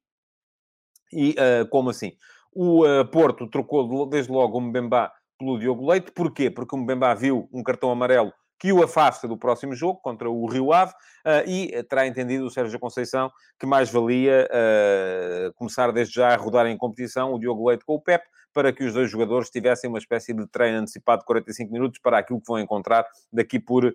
E 1.13 1.31
uh, 1.31 1.69
como 1.69 1.91
assim? 1.91 2.13
O 2.53 2.85
uh, 2.85 3.05
Porto 3.11 3.49
trocou 3.49 4.07
desde 4.07 4.31
logo 4.33 4.59
o 4.59 4.61
Mbemba 4.61 5.13
pelo 5.39 5.59
Diogo 5.59 5.89
Leite. 5.89 6.13
Porquê? 6.13 6.51
Porque 6.51 6.75
o 6.75 6.79
Mbemba 6.79 7.15
viu 7.15 7.49
um 7.53 7.63
cartão 7.63 7.91
amarelo 7.91 8.33
que 8.61 8.73
o 8.73 8.83
afasta 8.83 9.27
do 9.27 9.39
próximo 9.39 9.75
jogo 9.75 9.99
contra 10.01 10.31
o 10.31 10.47
Rio 10.47 10.73
Ave 10.73 10.93
uh, 10.93 11.49
e 11.49 11.83
terá 11.85 12.07
entendido 12.07 12.45
o 12.45 12.51
Sérgio 12.51 12.79
Conceição 12.79 13.31
que 13.59 13.67
mais 13.67 13.91
valia 13.91 14.47
uh, 14.47 15.53
começar 15.55 15.91
desde 15.91 16.15
já 16.15 16.35
a 16.35 16.37
rodar 16.37 16.67
em 16.67 16.77
competição 16.77 17.33
o 17.33 17.39
Diogo 17.39 17.67
Leite 17.67 17.85
com 17.85 17.95
o 17.95 18.01
Pep 18.01 18.23
para 18.53 18.73
que 18.73 18.85
os 18.85 18.93
dois 18.93 19.11
jogadores 19.11 19.49
tivessem 19.49 19.89
uma 19.89 19.99
espécie 19.99 20.35
de 20.35 20.47
treino 20.47 20.79
antecipado 20.79 21.21
de 21.21 21.27
45 21.27 21.73
minutos 21.73 22.01
para 22.03 22.19
aquilo 22.19 22.41
que 22.41 22.49
vão 22.49 22.59
encontrar 22.59 23.07
daqui 23.33 23.59
por, 23.59 23.85
uh, 23.87 23.95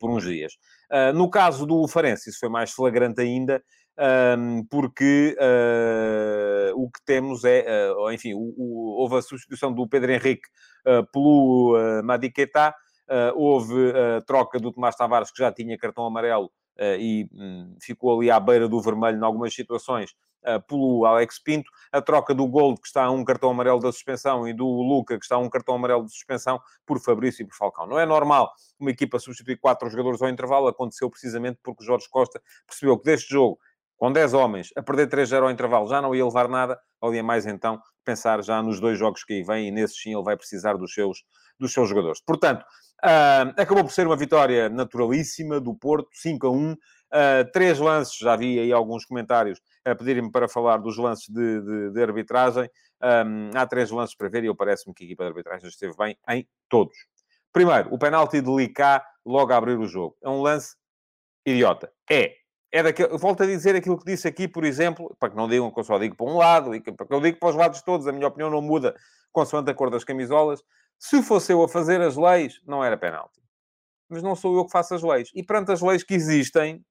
por 0.00 0.10
uns 0.10 0.24
dias. 0.24 0.54
no 1.14 1.30
caso 1.30 1.66
do 1.66 1.86
Farense, 1.86 2.30
isso 2.30 2.38
foi 2.40 2.48
mais 2.48 2.70
flagrante 2.72 3.20
ainda, 3.20 3.62
um, 3.98 4.64
porque 4.68 5.36
uh, 5.38 6.82
o 6.82 6.90
que 6.90 7.00
temos 7.04 7.44
é, 7.44 7.92
uh, 7.92 8.10
enfim, 8.10 8.34
o, 8.34 8.52
o, 8.56 9.00
houve 9.00 9.16
a 9.16 9.22
substituição 9.22 9.72
do 9.72 9.88
Pedro 9.88 10.10
Henrique 10.10 10.48
uh, 10.86 11.06
pelo 11.12 11.76
uh, 11.76 12.02
Madiqueta, 12.04 12.74
houve 13.34 13.92
a 13.92 14.20
troca 14.22 14.58
do 14.58 14.72
Tomás 14.72 14.96
Tavares, 14.96 15.30
que 15.30 15.38
já 15.38 15.52
tinha 15.52 15.78
cartão 15.78 16.06
amarelo 16.06 16.50
e 16.98 17.28
um, 17.32 17.76
ficou 17.80 18.18
ali 18.18 18.30
à 18.30 18.40
beira 18.40 18.68
do 18.68 18.80
vermelho 18.80 19.18
em 19.18 19.24
algumas 19.24 19.54
situações, 19.54 20.14
pelo 20.68 21.06
Alex 21.06 21.38
Pinto, 21.38 21.70
a 21.90 22.02
troca 22.02 22.34
do 22.34 22.46
Gold, 22.46 22.78
que 22.78 22.86
está 22.86 23.04
a 23.04 23.10
um 23.10 23.24
cartão 23.24 23.48
amarelo 23.48 23.80
da 23.80 23.90
suspensão, 23.90 24.46
e 24.46 24.52
do 24.52 24.66
Luca, 24.66 25.18
que 25.18 25.24
está 25.24 25.36
a 25.36 25.38
um 25.38 25.48
cartão 25.48 25.74
amarelo 25.74 26.04
de 26.04 26.12
suspensão, 26.12 26.60
por 26.84 27.00
Fabrício 27.00 27.42
e 27.42 27.46
por 27.46 27.56
Falcão. 27.56 27.86
Não 27.86 27.98
é 27.98 28.04
normal 28.04 28.52
uma 28.78 28.90
equipa 28.90 29.18
substituir 29.18 29.56
quatro 29.56 29.88
jogadores 29.88 30.20
ao 30.20 30.28
intervalo, 30.28 30.68
aconteceu 30.68 31.08
precisamente 31.08 31.58
porque 31.62 31.82
Jorge 31.82 32.06
Costa 32.10 32.42
percebeu 32.66 32.98
que 32.98 33.04
deste 33.04 33.32
jogo 33.32 33.58
com 33.96 34.12
10 34.12 34.34
homens, 34.34 34.70
a 34.76 34.82
perder 34.82 35.08
3-0 35.08 35.44
ao 35.44 35.50
intervalo, 35.50 35.88
já 35.88 36.02
não 36.02 36.14
ia 36.14 36.24
levar 36.24 36.48
nada, 36.48 36.78
valia 37.00 37.22
mais 37.22 37.46
então 37.46 37.80
pensar 38.04 38.42
já 38.42 38.62
nos 38.62 38.80
dois 38.80 38.98
jogos 38.98 39.24
que 39.24 39.34
aí 39.34 39.42
vêm, 39.42 39.68
e 39.68 39.70
nesses 39.70 40.00
sim 40.00 40.14
ele 40.14 40.22
vai 40.22 40.36
precisar 40.36 40.74
dos 40.74 40.92
seus, 40.92 41.24
dos 41.58 41.72
seus 41.72 41.88
jogadores. 41.88 42.20
Portanto, 42.24 42.62
uh, 43.04 43.60
acabou 43.60 43.84
por 43.84 43.92
ser 43.92 44.06
uma 44.06 44.16
vitória 44.16 44.68
naturalíssima 44.68 45.60
do 45.60 45.74
Porto, 45.74 46.08
5 46.12 46.46
a 46.46 46.50
1. 46.50 46.72
Uh, 46.72 46.76
ah, 47.16 47.44
três 47.52 47.78
lances, 47.78 48.16
já 48.18 48.34
vi 48.34 48.58
aí 48.58 48.72
alguns 48.72 49.04
comentários 49.04 49.60
a 49.84 49.94
pedirem-me 49.94 50.32
para 50.32 50.48
falar 50.48 50.78
dos 50.78 50.98
lances 50.98 51.28
de, 51.28 51.60
de, 51.60 51.90
de 51.92 52.02
arbitragem. 52.02 52.68
Um, 53.00 53.50
há 53.56 53.66
três 53.66 53.90
lances 53.90 54.16
para 54.16 54.28
ver 54.28 54.42
e 54.42 54.46
eu 54.46 54.54
parece-me 54.54 54.94
que 54.94 55.04
a 55.04 55.06
equipa 55.06 55.24
de 55.24 55.28
arbitragem 55.28 55.68
esteve 55.68 55.94
bem 55.96 56.16
em 56.28 56.48
todos. 56.68 56.96
Primeiro, 57.52 57.94
o 57.94 57.98
penalti 57.98 58.40
de 58.40 58.50
Licá 58.50 59.04
logo 59.24 59.52
a 59.52 59.56
abrir 59.56 59.78
o 59.78 59.86
jogo. 59.86 60.16
É 60.22 60.28
um 60.28 60.42
lance 60.42 60.74
idiota. 61.46 61.92
É, 62.10 62.34
é 62.74 62.82
daquele, 62.82 63.16
volto 63.16 63.40
a 63.44 63.46
dizer 63.46 63.76
aquilo 63.76 63.96
que 63.96 64.04
disse 64.04 64.26
aqui, 64.26 64.48
por 64.48 64.64
exemplo, 64.64 65.16
para 65.20 65.30
que 65.30 65.36
não 65.36 65.48
digam 65.48 65.70
que 65.70 65.78
eu 65.78 65.84
só 65.84 65.96
digo 65.96 66.16
para 66.16 66.26
um 66.26 66.36
lado, 66.36 66.74
e 66.74 66.80
que, 66.80 66.90
eu 66.90 67.20
digo 67.20 67.38
para 67.38 67.50
os 67.50 67.54
lados 67.54 67.80
todos, 67.82 68.08
a 68.08 68.12
minha 68.12 68.26
opinião 68.26 68.50
não 68.50 68.60
muda 68.60 68.96
consoante 69.30 69.70
a 69.70 69.74
cor 69.74 69.90
das 69.90 70.02
camisolas. 70.02 70.60
Se 70.98 71.22
fosse 71.22 71.52
eu 71.52 71.62
a 71.62 71.68
fazer 71.68 72.00
as 72.00 72.16
leis, 72.16 72.60
não 72.66 72.82
era 72.82 72.96
penalti. 72.96 73.40
Mas 74.08 74.24
não 74.24 74.34
sou 74.34 74.56
eu 74.56 74.64
que 74.64 74.72
faço 74.72 74.92
as 74.92 75.04
leis. 75.04 75.30
E 75.36 75.44
perante 75.44 75.70
as 75.70 75.80
leis 75.80 76.02
que 76.02 76.14
existem, 76.14 76.84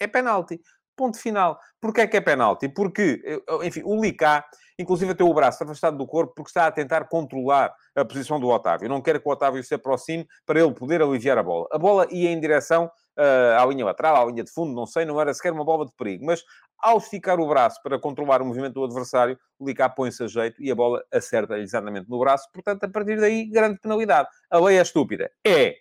é 0.00 0.06
penalti. 0.06 0.58
Ponto 0.96 1.18
final. 1.18 1.60
Porquê 1.82 2.00
é 2.00 2.06
que 2.06 2.16
é 2.16 2.20
penalti? 2.22 2.66
Porque, 2.70 3.22
enfim, 3.62 3.82
o 3.84 4.00
Licá, 4.00 4.42
inclusive 4.78 5.14
tem 5.14 5.26
o 5.26 5.34
braço 5.34 5.62
afastado 5.62 5.98
do 5.98 6.06
corpo 6.06 6.32
porque 6.34 6.48
está 6.48 6.66
a 6.66 6.72
tentar 6.72 7.08
controlar 7.08 7.74
a 7.94 8.04
posição 8.06 8.40
do 8.40 8.48
Otávio. 8.48 8.88
Não 8.88 9.02
quer 9.02 9.20
que 9.20 9.28
o 9.28 9.32
Otávio 9.32 9.62
se 9.62 9.74
aproxime 9.74 10.26
para 10.46 10.58
ele 10.58 10.72
poder 10.72 11.02
aliviar 11.02 11.36
a 11.36 11.42
bola. 11.42 11.66
A 11.70 11.76
bola 11.76 12.06
ia 12.10 12.30
em 12.30 12.40
direção 12.40 12.90
uh, 13.18 13.60
à 13.60 13.66
linha 13.66 13.84
lateral, 13.84 14.16
à 14.16 14.24
linha 14.24 14.44
de 14.44 14.50
fundo, 14.50 14.74
não 14.74 14.86
sei, 14.86 15.04
não 15.04 15.20
era 15.20 15.32
sequer 15.32 15.52
uma 15.52 15.64
bola 15.64 15.86
de 15.86 15.92
perigo. 15.96 16.24
Mas 16.24 16.42
ao 16.78 16.98
esticar 16.98 17.40
o 17.40 17.48
braço 17.48 17.80
para 17.82 17.98
controlar 17.98 18.42
o 18.42 18.44
movimento 18.44 18.74
do 18.74 18.84
adversário, 18.84 19.38
o 19.58 19.66
Licá 19.66 19.88
põe-se 19.88 20.22
a 20.22 20.26
jeito 20.26 20.62
e 20.62 20.70
a 20.70 20.74
bola 20.74 21.02
acerta 21.12 21.58
exatamente 21.58 22.08
no 22.08 22.18
braço. 22.18 22.48
Portanto, 22.52 22.84
a 22.84 22.88
partir 22.88 23.18
daí, 23.18 23.46
grande 23.46 23.78
penalidade. 23.80 24.28
A 24.50 24.58
lei 24.58 24.78
é 24.78 24.82
estúpida. 24.82 25.30
É 25.46 25.76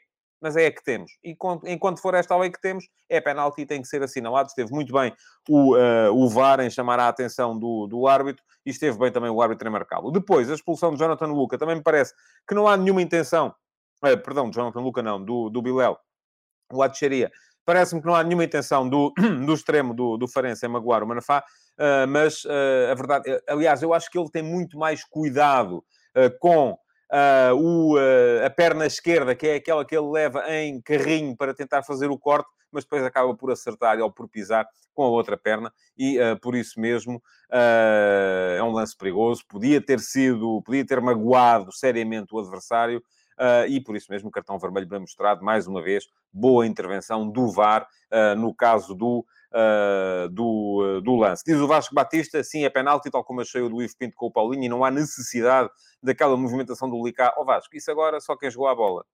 mas 0.45 0.55
é 0.55 0.67
a 0.67 0.71
que 0.71 0.83
temos. 0.83 1.11
E 1.23 1.35
enquanto 1.65 1.99
for 1.99 2.13
esta 2.13 2.35
a 2.35 2.37
lei 2.37 2.51
que 2.51 2.61
temos, 2.61 2.85
é 3.09 3.19
penalti 3.19 3.61
e 3.61 3.65
tem 3.65 3.81
que 3.81 3.87
ser 3.87 4.03
assinalado. 4.03 4.47
Esteve 4.47 4.71
muito 4.71 4.93
bem 4.93 5.11
o, 5.49 5.75
uh, 5.75 6.13
o 6.13 6.29
VAR 6.29 6.59
em 6.59 6.69
chamar 6.69 6.99
a 6.99 7.07
atenção 7.07 7.57
do, 7.57 7.87
do 7.87 8.07
árbitro 8.07 8.43
e 8.63 8.69
esteve 8.69 8.95
bem 8.97 9.11
também 9.11 9.31
o 9.31 9.41
árbitro 9.41 9.67
em 9.67 9.71
marcá-lo. 9.71 10.11
Depois, 10.11 10.51
a 10.51 10.53
expulsão 10.53 10.91
de 10.91 10.99
Jonathan 10.99 11.27
Luca, 11.27 11.57
também 11.57 11.75
me 11.75 11.81
parece 11.81 12.13
que 12.47 12.53
não 12.53 12.67
há 12.67 12.77
nenhuma 12.77 13.01
intenção, 13.01 13.55
uh, 14.03 14.17
perdão, 14.23 14.47
de 14.47 14.55
Jonathan 14.55 14.81
Luca 14.81 15.01
não, 15.01 15.23
do, 15.23 15.49
do 15.49 15.63
Bilel, 15.63 15.97
o 16.71 16.81
Atcheria, 16.81 17.31
parece-me 17.65 18.01
que 18.01 18.07
não 18.07 18.15
há 18.15 18.23
nenhuma 18.23 18.43
intenção 18.43 18.87
do, 18.87 19.13
do 19.45 19.53
extremo 19.53 19.93
do, 19.93 20.17
do 20.17 20.27
Farense 20.27 20.65
em 20.65 20.69
magoar 20.69 21.03
o 21.03 21.07
Manafá, 21.07 21.43
uh, 21.79 22.07
mas 22.07 22.43
uh, 22.45 22.91
a 22.91 22.95
verdade, 22.95 23.41
aliás, 23.47 23.81
eu 23.81 23.93
acho 23.93 24.09
que 24.09 24.17
ele 24.17 24.29
tem 24.29 24.43
muito 24.43 24.77
mais 24.77 25.03
cuidado 25.03 25.77
uh, 25.77 26.39
com 26.39 26.77
uh, 27.11 27.55
o, 27.55 27.95
uh, 27.95 28.45
a 28.45 28.49
perna 28.49 28.85
esquerda, 28.85 29.35
que 29.35 29.47
é 29.47 29.55
aquela 29.55 29.85
que 29.85 29.95
ele 29.95 30.09
leva 30.09 30.43
em 30.53 30.81
carrinho 30.81 31.35
para 31.35 31.53
tentar 31.53 31.83
fazer 31.83 32.09
o 32.09 32.17
corte, 32.17 32.49
mas 32.71 32.83
depois 32.83 33.03
acaba 33.03 33.35
por 33.35 33.51
acertar 33.51 33.99
ou 33.99 34.11
por 34.11 34.27
pisar 34.27 34.67
com 34.93 35.03
a 35.03 35.09
outra 35.09 35.37
perna 35.37 35.73
e 35.97 36.19
uh, 36.19 36.39
por 36.39 36.55
isso 36.55 36.79
mesmo 36.79 37.21
é 37.51 38.61
um 38.63 38.71
lance 38.71 38.97
perigoso. 38.97 39.43
Podia 39.47 39.79
ter 39.79 39.99
sido, 39.99 40.61
podia 40.63 40.85
ter 40.85 40.99
magoado 40.99 41.71
seriamente 41.71 42.33
o 42.33 42.39
adversário. 42.39 43.01
Uh, 43.37 43.67
e 43.67 43.81
por 43.81 43.95
isso 43.95 44.09
mesmo 44.09 44.29
o 44.29 44.31
cartão 44.31 44.57
vermelho 44.57 44.87
bem 44.87 44.99
mostrado, 44.99 45.43
mais 45.43 45.67
uma 45.67 45.81
vez, 45.81 46.07
boa 46.31 46.65
intervenção 46.65 47.29
do 47.29 47.51
VAR 47.51 47.85
uh, 48.11 48.39
no 48.39 48.53
caso 48.53 48.95
do, 48.95 49.25
uh, 49.51 50.29
do, 50.29 51.01
do 51.01 51.15
lance. 51.15 51.43
Diz 51.45 51.57
o 51.57 51.67
Vasco 51.67 51.93
Batista, 51.93 52.41
sim, 52.43 52.63
é 52.63 52.69
penalti, 52.69 53.11
tal 53.11 53.23
como 53.25 53.41
achei 53.41 53.61
o 53.61 53.69
do 53.69 53.81
Ivo 53.81 53.93
Pinto 53.97 54.15
com 54.15 54.27
o 54.27 54.31
Paulinho, 54.31 54.63
e 54.63 54.69
não 54.69 54.85
há 54.85 54.91
necessidade 54.91 55.69
daquela 56.01 56.37
movimentação 56.37 56.89
do 56.89 57.03
Licá. 57.05 57.33
Ó 57.37 57.41
oh, 57.41 57.45
Vasco, 57.45 57.75
isso 57.75 57.91
agora 57.91 58.21
só 58.21 58.37
quem 58.37 58.49
jogou 58.49 58.69
a 58.69 58.75
bola. 58.75 59.05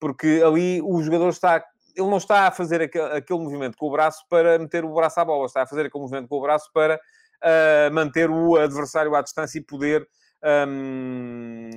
Porque 0.00 0.42
ali 0.44 0.82
o 0.82 1.00
jogador 1.02 1.28
está 1.28 1.64
ele 1.96 2.08
não 2.08 2.18
está 2.18 2.46
a 2.46 2.50
fazer 2.52 2.80
aquele, 2.80 3.12
aquele, 3.16 3.40
movimento 3.40 3.76
com 3.76 3.88
o 3.88 3.90
braço 3.90 4.24
para 4.28 4.58
meter 4.58 4.84
o 4.84 4.94
braço 4.94 5.18
à 5.18 5.24
bola, 5.24 5.46
está 5.46 5.62
a 5.62 5.66
fazer 5.66 5.86
aquele 5.86 6.02
movimento 6.02 6.28
com 6.28 6.36
o 6.36 6.40
braço 6.40 6.70
para 6.72 6.96
uh, 6.96 7.92
manter 7.92 8.30
o 8.30 8.56
adversário 8.56 9.14
à 9.14 9.22
distância 9.22 9.58
e 9.58 9.62
poder 9.62 10.06
um, 10.42 11.70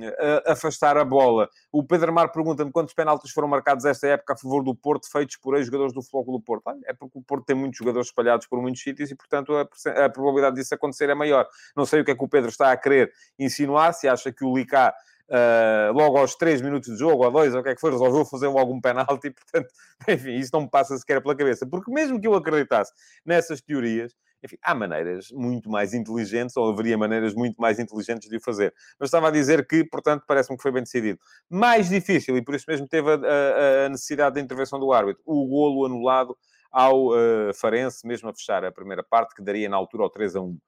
a, 0.46 0.52
afastar 0.52 0.96
a 0.96 1.04
bola. 1.04 1.48
O 1.72 1.84
Pedro 1.84 2.12
Mar 2.12 2.30
pergunta-me 2.30 2.70
quantos 2.70 2.94
penaltis 2.94 3.30
foram 3.32 3.48
marcados 3.48 3.84
esta 3.84 4.06
época 4.08 4.34
a 4.34 4.36
favor 4.36 4.62
do 4.62 4.74
Porto, 4.74 5.10
feitos 5.10 5.36
por 5.36 5.56
ex-jogadores 5.56 5.92
do 5.92 6.02
Futebol 6.02 6.38
do 6.38 6.40
Porto. 6.40 6.64
É 6.84 6.92
porque 6.92 7.18
o 7.18 7.22
Porto 7.22 7.44
tem 7.44 7.56
muitos 7.56 7.78
jogadores 7.78 8.08
espalhados 8.08 8.46
por 8.46 8.60
muitos 8.60 8.82
sítios 8.82 9.10
e, 9.10 9.14
portanto, 9.14 9.54
a, 9.54 10.04
a, 10.04 10.08
probabilidade 10.08 10.56
disso 10.56 10.74
acontecer 10.74 11.08
é 11.08 11.14
maior. 11.14 11.46
Não 11.76 11.84
sei 11.84 12.00
o 12.00 12.04
que 12.04 12.10
é 12.10 12.14
que 12.14 12.24
o 12.24 12.28
Pedro 12.28 12.50
está 12.50 12.72
a 12.72 12.76
querer 12.76 13.12
insinuar, 13.38 13.92
se 13.92 14.08
acha 14.08 14.32
que 14.32 14.44
o 14.44 14.56
Licá 14.56 14.94
Uh, 15.28 15.90
logo 15.94 16.18
aos 16.18 16.34
3 16.34 16.60
minutos 16.60 16.92
de 16.92 16.98
jogo, 16.98 17.24
ou 17.24 17.30
2, 17.30 17.54
ou 17.54 17.60
o 17.60 17.62
que 17.62 17.70
é 17.70 17.74
que 17.74 17.80
foi, 17.80 17.90
resolveu 17.90 18.26
fazer 18.26 18.46
algum 18.46 18.78
penalti, 18.80 19.30
portanto, 19.32 19.72
enfim, 20.06 20.34
isso 20.34 20.50
não 20.52 20.62
me 20.62 20.70
passa 20.70 20.96
sequer 20.98 21.22
pela 21.22 21.34
cabeça. 21.34 21.66
Porque 21.66 21.90
mesmo 21.90 22.20
que 22.20 22.26
eu 22.26 22.34
acreditasse 22.34 22.92
nessas 23.24 23.60
teorias, 23.62 24.14
enfim, 24.44 24.58
há 24.62 24.74
maneiras 24.74 25.28
muito 25.32 25.70
mais 25.70 25.94
inteligentes, 25.94 26.56
ou 26.56 26.70
haveria 26.70 26.98
maneiras 26.98 27.34
muito 27.34 27.56
mais 27.58 27.78
inteligentes 27.78 28.28
de 28.28 28.36
o 28.36 28.40
fazer. 28.40 28.74
Mas 29.00 29.08
estava 29.08 29.28
a 29.28 29.30
dizer 29.30 29.66
que, 29.66 29.82
portanto, 29.84 30.24
parece-me 30.26 30.56
que 30.56 30.62
foi 30.62 30.72
bem 30.72 30.82
decidido. 30.82 31.18
Mais 31.48 31.88
difícil, 31.88 32.36
e 32.36 32.44
por 32.44 32.54
isso 32.54 32.66
mesmo 32.68 32.86
teve 32.86 33.10
a, 33.10 33.14
a, 33.14 33.86
a 33.86 33.88
necessidade 33.88 34.34
da 34.34 34.40
intervenção 34.42 34.78
do 34.78 34.92
árbitro, 34.92 35.22
o 35.24 35.46
golo 35.48 35.86
anulado 35.86 36.36
ao 36.74 37.06
uh, 37.06 37.54
Farense, 37.54 38.04
mesmo 38.04 38.28
a 38.28 38.34
fechar 38.34 38.64
a 38.64 38.72
primeira 38.72 39.04
parte, 39.04 39.32
que 39.32 39.42
daria 39.42 39.68
na 39.68 39.76
altura 39.76 40.02
ao 40.02 40.10
3 40.10 40.34
a 40.34 40.40
1. 40.40 40.44
Uh, 40.48 40.60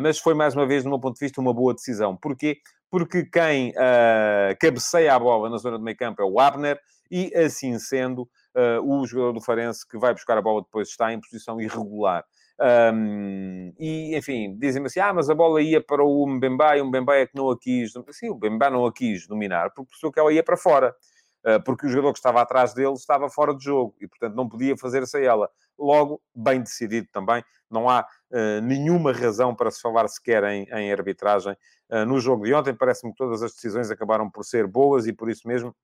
mas 0.00 0.18
foi, 0.18 0.34
mais 0.34 0.56
uma 0.56 0.66
vez, 0.66 0.82
do 0.82 0.90
meu 0.90 0.98
ponto 0.98 1.14
de 1.14 1.24
vista, 1.24 1.40
uma 1.40 1.54
boa 1.54 1.72
decisão. 1.72 2.16
Porquê? 2.16 2.58
Porque 2.90 3.24
quem 3.24 3.70
uh, 3.70 4.58
cabeceia 4.60 5.14
a 5.14 5.18
bola 5.20 5.48
na 5.48 5.58
zona 5.58 5.78
do 5.78 5.84
meio 5.84 5.96
campo 5.96 6.20
é 6.20 6.24
o 6.24 6.40
Abner, 6.40 6.80
e 7.08 7.32
assim 7.36 7.78
sendo, 7.78 8.26
o 8.84 9.06
jogador 9.06 9.32
do 9.32 9.40
Farense 9.40 9.86
que 9.86 9.98
vai 9.98 10.14
buscar 10.14 10.36
a 10.38 10.42
bola 10.42 10.62
depois 10.62 10.88
está 10.88 11.12
em 11.12 11.20
posição 11.20 11.60
irregular. 11.60 12.24
Um, 12.94 13.72
e, 13.78 14.16
enfim, 14.16 14.56
dizem-me 14.58 14.86
assim, 14.86 15.00
ah, 15.00 15.12
mas 15.12 15.28
a 15.28 15.34
bola 15.34 15.60
ia 15.60 15.82
para 15.82 16.02
o 16.02 16.26
Mbemba 16.26 16.76
e 16.76 16.80
o 16.80 16.86
Mbemba 16.86 17.16
é 17.16 17.26
que 17.26 17.36
não 17.36 17.50
a 17.50 17.58
quis... 17.58 17.92
Sim, 18.10 18.30
o 18.30 18.36
Mbemba 18.36 18.70
não 18.70 18.86
a 18.86 18.92
quis 18.92 19.26
dominar, 19.26 19.70
porque 19.74 19.90
percebeu 19.90 20.12
que 20.12 20.20
ela 20.20 20.32
ia 20.32 20.42
para 20.42 20.56
fora. 20.56 20.94
Uh, 21.44 21.62
porque 21.64 21.86
o 21.86 21.88
jogador 21.88 22.12
que 22.12 22.18
estava 22.18 22.40
atrás 22.40 22.72
dele 22.72 22.92
estava 22.92 23.28
fora 23.28 23.54
de 23.54 23.64
jogo 23.64 23.94
e, 24.00 24.06
portanto, 24.06 24.34
não 24.34 24.48
podia 24.48 24.76
fazer-se 24.76 25.16
a 25.16 25.20
ela. 25.20 25.50
Logo, 25.78 26.22
bem 26.34 26.60
decidido 26.60 27.08
também, 27.12 27.44
não 27.68 27.88
há 27.88 28.06
uh, 28.30 28.60
nenhuma 28.62 29.12
razão 29.12 29.54
para 29.54 29.70
se 29.70 29.80
falar 29.80 30.06
sequer 30.08 30.44
em, 30.44 30.64
em 30.70 30.92
arbitragem 30.92 31.56
uh, 31.90 32.04
no 32.06 32.20
jogo 32.20 32.44
de 32.44 32.54
ontem. 32.54 32.74
Parece-me 32.74 33.12
que 33.12 33.18
todas 33.18 33.42
as 33.42 33.52
decisões 33.52 33.90
acabaram 33.90 34.30
por 34.30 34.44
ser 34.44 34.66
boas 34.66 35.06
e, 35.06 35.12
por 35.12 35.28
isso 35.28 35.48
mesmo, 35.48 35.74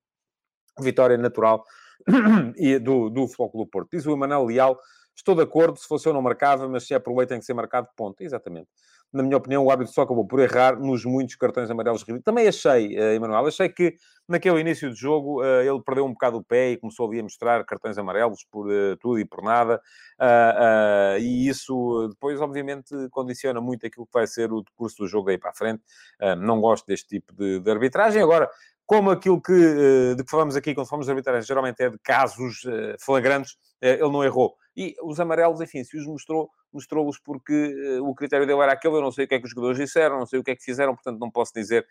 vitória 0.79 1.19
natural 1.19 1.65
do, 2.83 3.11
do 3.11 3.27
Futebol 3.27 3.51
Clube 3.51 3.71
Porto. 3.71 3.89
Diz 3.93 4.07
o 4.07 4.13
Emanuel 4.13 4.45
Leal, 4.45 4.79
Estou 5.19 5.35
de 5.35 5.43
acordo, 5.43 5.77
se 5.77 5.89
fosse 5.89 6.09
eu 6.09 6.13
não 6.13 6.23
marcava, 6.23 6.69
mas 6.69 6.87
se 6.87 6.95
é 6.95 6.99
por 7.01 7.17
lei 7.17 7.27
tem 7.27 7.41
que 7.41 7.45
ser 7.45 7.53
marcado, 7.53 7.89
ponto. 7.97 8.23
Exatamente. 8.23 8.69
Na 9.13 9.21
minha 9.21 9.37
opinião, 9.37 9.65
o 9.65 9.71
árbitro 9.71 9.93
só 9.93 10.03
acabou 10.03 10.25
por 10.25 10.39
errar 10.39 10.79
nos 10.79 11.05
muitos 11.05 11.35
cartões 11.35 11.69
amarelos 11.69 12.05
Também 12.23 12.47
achei, 12.47 12.97
uh, 12.97 13.15
Emanuel, 13.15 13.47
achei 13.47 13.69
que 13.69 13.97
naquele 14.29 14.61
início 14.61 14.89
de 14.91 14.95
jogo 14.95 15.43
uh, 15.43 15.63
ele 15.63 15.83
perdeu 15.83 16.05
um 16.05 16.13
bocado 16.13 16.37
o 16.37 16.45
pé 16.45 16.71
e 16.71 16.77
começou 16.77 17.09
ali 17.09 17.19
a 17.19 17.23
mostrar 17.25 17.65
cartões 17.65 17.99
amarelos 17.99 18.47
por 18.49 18.69
uh, 18.69 18.97
tudo 18.99 19.19
e 19.19 19.25
por 19.25 19.43
nada. 19.43 19.81
Uh, 20.21 21.19
e 21.19 21.49
isso 21.49 22.07
depois, 22.11 22.41
obviamente, 22.41 22.95
condiciona 23.11 23.61
muito 23.61 23.85
aquilo 23.85 24.07
que 24.07 24.13
vai 24.13 24.27
ser 24.27 24.53
o 24.53 24.63
curso 24.77 24.99
do 24.99 25.09
jogo 25.09 25.27
daí 25.27 25.39
para 25.39 25.51
a 25.51 25.55
frente. 25.55 25.83
não 26.39 26.61
gosto 26.61 26.87
deste 26.87 27.09
tipo 27.09 27.35
de, 27.35 27.59
de 27.59 27.71
arbitragem. 27.73 28.23
Agora, 28.23 28.49
como 28.87 29.11
aquilo 29.11 29.41
que, 29.41 30.15
de 30.17 30.23
que 30.23 30.31
falamos 30.31 30.55
aqui 30.55 30.75
quando 30.75 30.89
falamos 30.89 31.07
de 31.07 31.13
arbitragem, 31.13 31.47
geralmente 31.47 31.83
é 31.83 31.91
de 31.91 31.99
casos 31.99 32.63
flagrantes, 33.01 33.57
ele 33.83 34.11
não 34.11 34.25
errou. 34.25 34.55
E 34.79 34.95
os 35.03 35.19
amarelos, 35.19 35.61
enfim, 35.61 35.83
se 35.83 35.97
os 35.97 36.07
mostrou, 36.07 36.49
mostrou-os 36.73 37.19
porque 37.19 37.99
o 38.01 38.15
critério 38.15 38.47
dele 38.47 38.61
era 38.61 38.73
aquele, 38.73 38.95
eu 38.95 39.01
não 39.01 39.11
sei 39.11 39.25
o 39.25 39.29
que 39.29 39.35
é 39.35 39.39
que 39.41 39.45
os 39.45 39.51
jogadores 39.51 39.77
disseram, 39.77 40.21
não 40.21 40.27
sei 40.27 40.39
o 40.39 40.45
que 40.45 40.53
é 40.53 40.57
que 40.57 40.63
fizeram, 40.63 40.95
portanto 40.95 41.19
não 41.19 41.31
posso 41.31 41.53
dizer 41.53 41.85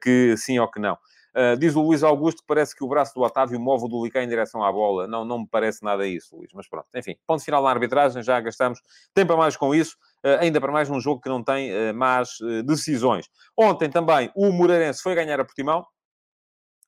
que 0.00 0.34
sim 0.38 0.58
ou 0.58 0.70
que 0.70 0.80
não. 0.80 0.96
Uh, 1.34 1.56
diz 1.56 1.74
o 1.74 1.80
Luís 1.80 2.02
Augusto 2.02 2.42
que 2.42 2.46
parece 2.46 2.76
que 2.76 2.84
o 2.84 2.88
braço 2.88 3.14
do 3.14 3.22
Otávio 3.22 3.58
move 3.58 3.86
o 3.86 3.88
do 3.88 4.04
Licá 4.04 4.22
em 4.22 4.28
direção 4.28 4.62
à 4.62 4.70
bola. 4.70 5.06
Não, 5.06 5.24
não 5.24 5.40
me 5.40 5.48
parece 5.50 5.82
nada 5.82 6.06
isso, 6.06 6.36
Luís. 6.36 6.50
Mas 6.52 6.68
pronto, 6.68 6.86
enfim. 6.94 7.16
Ponto 7.26 7.42
final 7.42 7.62
na 7.62 7.70
arbitragem, 7.70 8.22
já 8.22 8.38
gastamos 8.40 8.80
tempo 9.14 9.32
a 9.32 9.36
mais 9.36 9.56
com 9.56 9.74
isso. 9.74 9.96
Uh, 10.22 10.40
ainda 10.40 10.60
para 10.60 10.70
mais 10.70 10.90
num 10.90 11.00
jogo 11.00 11.22
que 11.22 11.30
não 11.30 11.42
tem 11.42 11.72
uh, 11.72 11.94
más 11.94 12.36
decisões. 12.66 13.30
Ontem 13.56 13.88
também 13.88 14.30
o 14.34 14.52
Moreirense 14.52 15.02
foi 15.02 15.14
ganhar 15.14 15.40
a 15.40 15.44
Portimão, 15.44 15.86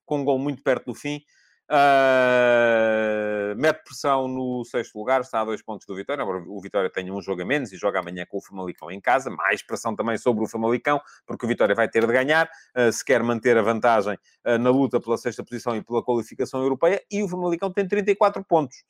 com 0.05 0.19
um 0.19 0.23
gol 0.23 0.37
muito 0.37 0.61
perto 0.61 0.85
do 0.85 0.93
fim. 0.93 1.21
Uh, 1.67 3.55
mete 3.57 3.83
pressão 3.83 4.27
no 4.27 4.63
sexto 4.65 4.99
lugar, 4.99 5.21
está 5.21 5.41
a 5.41 5.45
dois 5.45 5.63
pontos 5.63 5.87
do 5.87 5.95
Vitória. 5.95 6.21
Agora 6.21 6.43
o 6.47 6.61
Vitória 6.61 6.89
tem 6.89 7.11
um 7.11 7.21
jogo 7.21 7.41
a 7.41 7.45
menos 7.45 7.71
e 7.73 7.77
joga 7.77 7.99
amanhã 7.99 8.25
com 8.27 8.37
o 8.37 8.41
Famalicão 8.41 8.91
em 8.91 9.01
casa. 9.01 9.29
Mais 9.31 9.63
pressão 9.63 9.95
também 9.95 10.17
sobre 10.17 10.43
o 10.43 10.47
Famalicão, 10.47 11.01
porque 11.25 11.45
o 11.45 11.47
Vitória 11.47 11.73
vai 11.73 11.89
ter 11.89 12.05
de 12.05 12.13
ganhar 12.13 12.47
uh, 12.77 12.91
se 12.91 13.03
quer 13.03 13.23
manter 13.23 13.57
a 13.57 13.61
vantagem 13.63 14.13
uh, 14.45 14.57
na 14.59 14.69
luta 14.69 14.99
pela 14.99 15.17
sexta 15.17 15.43
posição 15.43 15.75
e 15.75 15.81
pela 15.81 16.03
qualificação 16.03 16.61
europeia. 16.61 17.01
E 17.09 17.23
o 17.23 17.27
Famalicão 17.27 17.71
tem 17.71 17.87
34 17.87 18.43
pontos. 18.43 18.83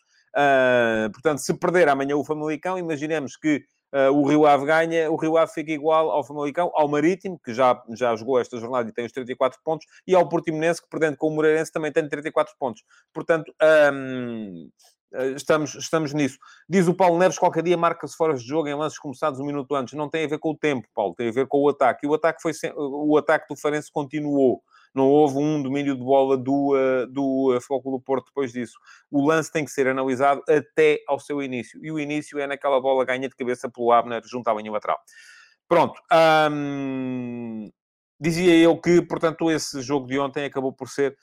portanto, 1.13 1.39
se 1.39 1.53
perder 1.53 1.87
amanhã 1.87 2.17
o 2.17 2.25
Famalicão, 2.25 2.77
imaginemos 2.77 3.37
que 3.37 3.63
Uh, 3.95 4.11
o 4.11 4.27
Rio 4.27 4.45
Ave 4.45 4.65
ganha, 4.65 5.09
o 5.09 5.15
Rio 5.15 5.37
Ave 5.37 5.53
fica 5.53 5.71
igual 5.71 6.11
ao 6.11 6.21
Famalicão, 6.21 6.69
ao 6.75 6.85
Marítimo, 6.85 7.39
que 7.39 7.53
já, 7.53 7.81
já 7.91 8.13
jogou 8.13 8.37
esta 8.37 8.57
jornada 8.57 8.89
e 8.89 8.91
tem 8.91 9.05
os 9.05 9.11
34 9.13 9.57
pontos, 9.63 9.87
e 10.05 10.13
ao 10.13 10.27
Portimonense, 10.27 10.81
que 10.81 10.89
perdendo 10.89 11.15
com 11.15 11.27
o 11.27 11.31
Moreirense 11.31 11.71
também 11.71 11.93
tem 11.93 12.05
34 12.05 12.53
pontos. 12.59 12.83
Portanto, 13.13 13.55
um, 13.93 14.69
estamos, 15.35 15.75
estamos 15.75 16.13
nisso. 16.13 16.37
Diz 16.67 16.87
o 16.87 16.93
Paulo 16.93 17.17
Neves, 17.17 17.37
qualquer 17.37 17.63
dia 17.63 17.77
marca-se 17.77 18.15
fora 18.15 18.33
de 18.33 18.45
jogo 18.45 18.67
em 18.67 18.75
lances 18.75 18.99
começados 18.99 19.39
um 19.39 19.45
minuto 19.45 19.73
antes. 19.75 19.93
Não 19.93 20.09
tem 20.09 20.25
a 20.25 20.27
ver 20.27 20.39
com 20.39 20.51
o 20.51 20.57
tempo, 20.57 20.87
Paulo, 20.93 21.13
tem 21.15 21.29
a 21.29 21.31
ver 21.31 21.47
com 21.47 21.61
o 21.61 21.69
ataque. 21.69 22.05
E 22.05 22.09
o 22.09 22.13
ataque, 22.13 22.41
foi 22.41 22.51
o 22.75 23.17
ataque 23.17 23.47
do 23.49 23.59
Farense 23.59 23.91
continuou 23.91 24.61
não 24.95 25.09
houve 25.09 25.37
um 25.37 25.61
domínio 25.61 25.93
de 25.93 26.01
bola 26.01 26.37
do, 26.37 26.73
uh, 26.73 27.05
do 27.07 27.53
uh, 27.53 27.91
do 27.91 27.99
Porto 27.99 28.27
depois 28.27 28.53
disso. 28.53 28.79
O 29.11 29.27
lance 29.27 29.51
tem 29.51 29.65
que 29.65 29.71
ser 29.71 29.89
analisado 29.89 30.41
até 30.47 31.01
ao 31.05 31.19
seu 31.19 31.43
início. 31.43 31.83
E 31.83 31.91
o 31.91 31.99
início 31.99 32.39
é 32.39 32.47
naquela 32.47 32.79
bola 32.79 33.03
ganha 33.03 33.27
de 33.27 33.35
cabeça 33.35 33.69
pelo 33.69 33.91
Abner 33.91 34.21
junto 34.25 34.47
à 34.47 34.53
linha 34.53 34.71
lateral. 34.71 34.97
Pronto. 35.67 36.01
Dizia 38.17 38.55
eu 38.55 38.79
que, 38.79 39.01
portanto, 39.01 39.51
esse 39.51 39.81
jogo 39.81 40.07
de 40.07 40.17
ontem 40.17 40.45
acabou 40.45 40.71
por 40.71 40.87
ser 40.87 41.17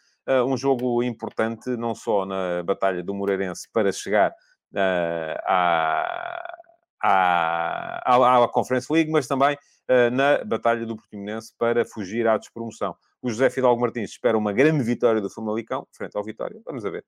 um 0.47 0.57
jogo 0.57 1.03
importante, 1.03 1.71
não 1.71 1.95
só 1.95 2.25
na 2.25 2.63
batalha 2.63 3.03
do 3.03 3.15
Moreirense 3.15 3.69
para 3.73 3.91
chegar 3.91 4.31
uh, 4.31 5.39
à, 5.47 6.55
à, 7.03 8.15
à, 8.15 8.45
à 8.45 8.49
Conference 8.49 8.93
League, 8.93 9.11
mas 9.11 9.27
também 9.27 9.55
uh, 9.55 10.11
na 10.13 10.45
batalha 10.45 10.87
do 10.87 10.97
Portimonense 10.97 11.53
para 11.59 11.85
fugir 11.85 12.27
à 12.27 12.37
despromoção. 12.39 12.95
O 13.21 13.31
José 13.31 13.51
Fidalgo 13.51 13.81
Martins 13.81 14.11
espera 14.11 14.37
uma 14.37 14.53
grande 14.53 14.83
vitória 14.83 15.21
do 15.21 15.31
Famalicão, 15.31 15.87
frente 15.93 16.17
ao 16.17 16.25
Vitória. 16.25 16.61
Vamos 16.65 16.85
a 16.85 16.91
ver. 16.91 17.05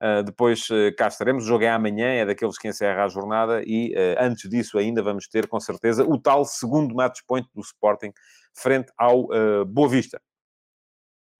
Uh, 0.00 0.22
depois 0.22 0.68
uh, 0.70 0.94
cá 0.96 1.08
estaremos. 1.08 1.44
O 1.44 1.46
jogo 1.46 1.64
é 1.64 1.70
amanhã, 1.70 2.06
é 2.06 2.24
daqueles 2.24 2.56
que 2.56 2.68
encerra 2.68 3.04
a 3.04 3.08
jornada 3.08 3.62
e 3.66 3.92
uh, 3.94 4.22
antes 4.22 4.48
disso 4.48 4.78
ainda 4.78 5.02
vamos 5.02 5.26
ter, 5.26 5.48
com 5.48 5.58
certeza, 5.58 6.04
o 6.04 6.18
tal 6.18 6.44
segundo 6.44 6.94
match 6.94 7.20
point 7.26 7.48
do 7.52 7.60
Sporting 7.60 8.12
frente 8.54 8.92
ao 8.96 9.28
Boa 9.66 9.88
Vista. 9.88 10.20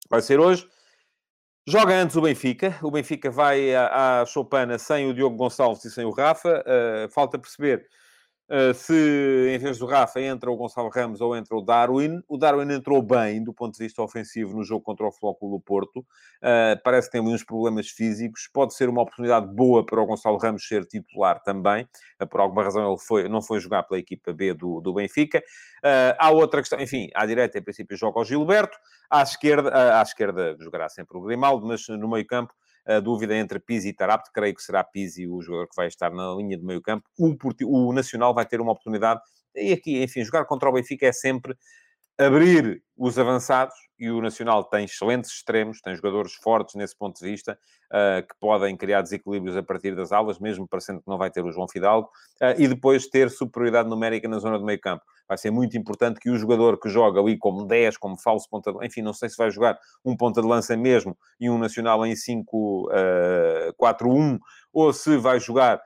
Vai 0.08 0.22
ser 0.22 0.38
hoje. 0.38 0.68
Joga 1.68 1.94
antes 1.94 2.16
o 2.16 2.22
Benfica. 2.22 2.74
O 2.82 2.90
Benfica 2.90 3.30
vai 3.30 3.74
à, 3.74 4.20
à 4.20 4.24
Chopana 4.24 4.78
sem 4.78 5.06
o 5.06 5.12
Diogo 5.12 5.36
Gonçalves 5.36 5.84
e 5.84 5.90
sem 5.90 6.02
o 6.02 6.10
Rafa. 6.10 6.64
falta 7.10 7.38
perceber 7.38 7.86
Uh, 8.50 8.72
se 8.72 8.94
em 9.54 9.58
vez 9.58 9.76
do 9.76 9.84
Rafa 9.84 10.22
entra 10.22 10.50
o 10.50 10.56
Gonçalo 10.56 10.88
Ramos 10.88 11.20
ou 11.20 11.36
entra 11.36 11.54
o 11.54 11.60
Darwin, 11.60 12.22
o 12.26 12.38
Darwin 12.38 12.72
entrou 12.72 13.02
bem 13.02 13.44
do 13.44 13.52
ponto 13.52 13.76
de 13.76 13.84
vista 13.84 14.00
ofensivo 14.00 14.56
no 14.56 14.64
jogo 14.64 14.82
contra 14.82 15.06
o 15.06 15.12
Flóculo 15.12 15.60
Porto. 15.60 15.98
Uh, 15.98 16.80
parece 16.82 17.08
que 17.08 17.12
tem 17.12 17.20
uns 17.20 17.44
problemas 17.44 17.90
físicos. 17.90 18.48
Pode 18.50 18.74
ser 18.74 18.88
uma 18.88 19.02
oportunidade 19.02 19.46
boa 19.46 19.84
para 19.84 20.00
o 20.00 20.06
Gonçalo 20.06 20.38
Ramos 20.38 20.66
ser 20.66 20.86
titular 20.86 21.42
também. 21.42 21.86
Uh, 22.20 22.26
por 22.26 22.40
alguma 22.40 22.64
razão 22.64 22.88
ele 22.88 22.98
foi, 22.98 23.28
não 23.28 23.42
foi 23.42 23.60
jogar 23.60 23.82
pela 23.82 24.00
equipa 24.00 24.32
B 24.32 24.54
do, 24.54 24.80
do 24.80 24.94
Benfica. 24.94 25.42
há 26.18 26.30
outra 26.30 26.60
questão, 26.60 26.80
enfim, 26.80 27.10
à 27.14 27.26
direita 27.26 27.58
em 27.58 27.62
princípio 27.62 27.96
joga 27.96 28.18
o 28.20 28.24
Gilberto, 28.24 28.78
à 29.10 29.22
esquerda, 29.22 29.98
à 30.00 30.02
esquerda 30.02 30.56
jogará 30.58 30.88
sempre 30.88 31.18
o 31.18 31.20
Grimaldo, 31.20 31.66
mas 31.66 31.86
no 31.88 32.08
meio 32.08 32.26
campo 32.26 32.54
a 32.86 33.00
dúvida 33.00 33.36
entre 33.36 33.58
Pizzi 33.58 33.88
e 33.88 33.92
Tarapte, 33.92 34.30
creio 34.32 34.54
que 34.54 34.62
será 34.62 34.82
Pizzi 34.82 35.26
o 35.26 35.40
jogador 35.40 35.68
que 35.68 35.76
vai 35.76 35.88
estar 35.88 36.10
na 36.10 36.34
linha 36.34 36.56
de 36.56 36.64
meio 36.64 36.80
campo. 36.80 37.08
O, 37.18 37.36
o 37.64 37.92
Nacional 37.92 38.34
vai 38.34 38.46
ter 38.46 38.60
uma 38.60 38.72
oportunidade, 38.72 39.20
e 39.54 39.72
aqui, 39.72 40.02
enfim, 40.02 40.24
jogar 40.24 40.44
contra 40.44 40.68
o 40.68 40.72
Benfica 40.72 41.06
é 41.06 41.12
sempre 41.12 41.56
abrir 42.18 42.82
os 42.96 43.16
avançados, 43.16 43.74
e 43.98 44.10
o 44.10 44.20
Nacional 44.20 44.64
tem 44.64 44.84
excelentes 44.84 45.30
extremos, 45.30 45.80
tem 45.80 45.94
jogadores 45.94 46.34
fortes 46.34 46.74
nesse 46.74 46.96
ponto 46.96 47.18
de 47.18 47.28
vista, 47.28 47.58
uh, 47.92 48.26
que 48.26 48.34
podem 48.40 48.76
criar 48.76 49.02
desequilíbrios 49.02 49.56
a 49.56 49.62
partir 49.62 49.94
das 49.94 50.12
aulas, 50.12 50.38
mesmo 50.38 50.68
parecendo 50.68 51.00
que 51.00 51.08
não 51.08 51.18
vai 51.18 51.30
ter 51.30 51.44
o 51.44 51.50
João 51.50 51.68
Fidalgo, 51.68 52.08
uh, 52.42 52.60
e 52.60 52.68
depois 52.68 53.08
ter 53.08 53.30
superioridade 53.30 53.88
numérica 53.88 54.28
na 54.28 54.38
zona 54.38 54.58
de 54.58 54.64
meio 54.64 54.80
campo. 54.80 55.04
Vai 55.28 55.36
ser 55.36 55.50
muito 55.50 55.76
importante 55.76 56.20
que 56.20 56.30
o 56.30 56.36
jogador 56.36 56.78
que 56.78 56.88
joga 56.88 57.20
ali 57.20 57.36
como 57.36 57.66
10, 57.66 57.96
como 57.98 58.16
falso 58.16 58.48
ponta 58.48 58.72
de 58.72 58.86
enfim, 58.86 59.02
não 59.02 59.12
sei 59.12 59.28
se 59.28 59.36
vai 59.36 59.50
jogar 59.50 59.78
um 60.04 60.16
ponta 60.16 60.40
de 60.40 60.46
lança 60.46 60.76
mesmo 60.76 61.16
e 61.40 61.50
um 61.50 61.58
Nacional 61.58 62.06
em 62.06 62.14
5-4-1, 62.14 64.36
uh, 64.36 64.38
ou 64.72 64.92
se 64.92 65.16
vai 65.16 65.40
jogar, 65.40 65.80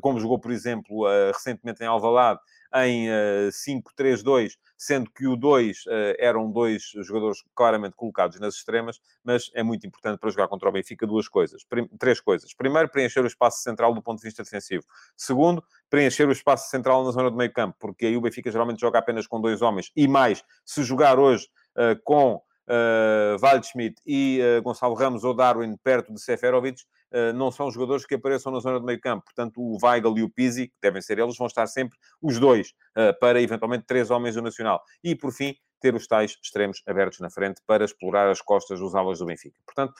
como 0.00 0.18
jogou, 0.18 0.38
por 0.38 0.50
exemplo, 0.50 1.04
recentemente 1.32 1.82
em 1.82 1.86
Alvalade, 1.86 2.40
em 2.74 3.08
5-3-2, 3.50 4.56
sendo 4.76 5.10
que 5.10 5.26
o 5.26 5.36
2 5.36 5.86
uh, 5.86 5.90
eh, 5.90 6.16
eram 6.18 6.50
dois 6.50 6.92
jogadores 7.02 7.42
claramente 7.54 7.96
colocados 7.96 8.38
nas 8.40 8.54
extremas, 8.54 9.00
mas 9.22 9.50
é 9.54 9.62
muito 9.62 9.86
importante 9.86 10.18
para 10.18 10.30
jogar 10.30 10.48
contra 10.48 10.68
o 10.68 10.72
Benfica 10.72 11.06
duas 11.06 11.28
coisas. 11.28 11.66
Três 11.98 12.20
coisas. 12.20 12.54
Primeiro, 12.54 12.88
preencher 12.88 13.20
o 13.20 13.26
espaço 13.26 13.62
central 13.62 13.92
do 13.92 14.02
ponto 14.02 14.18
de 14.18 14.24
vista 14.24 14.42
defensivo. 14.42 14.84
Segundo, 15.16 15.62
preencher 15.88 16.28
o 16.28 16.32
espaço 16.32 16.70
central 16.70 17.04
na 17.04 17.10
zona 17.10 17.30
do 17.30 17.36
meio 17.36 17.52
campo, 17.52 17.76
porque 17.78 18.06
aí 18.06 18.16
o 18.16 18.20
Benfica 18.20 18.50
geralmente 18.50 18.80
joga 18.80 18.98
apenas 18.98 19.26
com 19.26 19.40
dois 19.40 19.60
homens. 19.60 19.90
E 19.94 20.06
mais, 20.08 20.42
se 20.64 20.82
jogar 20.82 21.18
hoje 21.18 21.48
uh, 21.76 22.00
com 22.04 22.40
uh, 22.70 23.38
Waldschmidt 23.40 24.00
e 24.06 24.40
uh, 24.40 24.62
Gonçalo 24.62 24.94
Ramos 24.94 25.24
ou 25.24 25.34
Darwin 25.34 25.76
perto 25.82 26.14
de 26.14 26.20
Seferovic, 26.20 26.82
uh, 27.12 27.32
não 27.34 27.50
são 27.50 27.70
jogadores 27.70 28.06
que 28.06 28.14
apareçam 28.14 28.52
na 28.52 28.60
zona 28.60 28.78
do 28.78 28.86
meio 28.86 29.00
campo. 29.00 29.24
Portanto, 29.24 29.60
o 29.60 29.76
Weigl 29.82 30.18
e 30.18 30.22
o 30.22 30.30
Pizzi, 30.30 30.68
que 30.68 30.76
devem 30.80 31.02
ser 31.02 31.18
eles, 31.18 31.36
vão 31.36 31.46
estar 31.46 31.66
sempre 31.66 31.98
os 32.22 32.38
dois, 32.38 32.72
para 33.18 33.40
eventualmente 33.40 33.84
três 33.86 34.10
homens 34.10 34.34
do 34.34 34.42
Nacional. 34.42 34.82
E, 35.02 35.14
por 35.14 35.32
fim, 35.32 35.54
ter 35.80 35.94
os 35.94 36.06
tais 36.06 36.36
extremos 36.42 36.82
abertos 36.86 37.20
na 37.20 37.30
frente 37.30 37.60
para 37.66 37.84
explorar 37.84 38.30
as 38.30 38.40
costas 38.40 38.78
dos 38.78 38.94
alas 38.94 39.18
do 39.18 39.26
Benfica. 39.26 39.56
Portanto, 39.64 39.94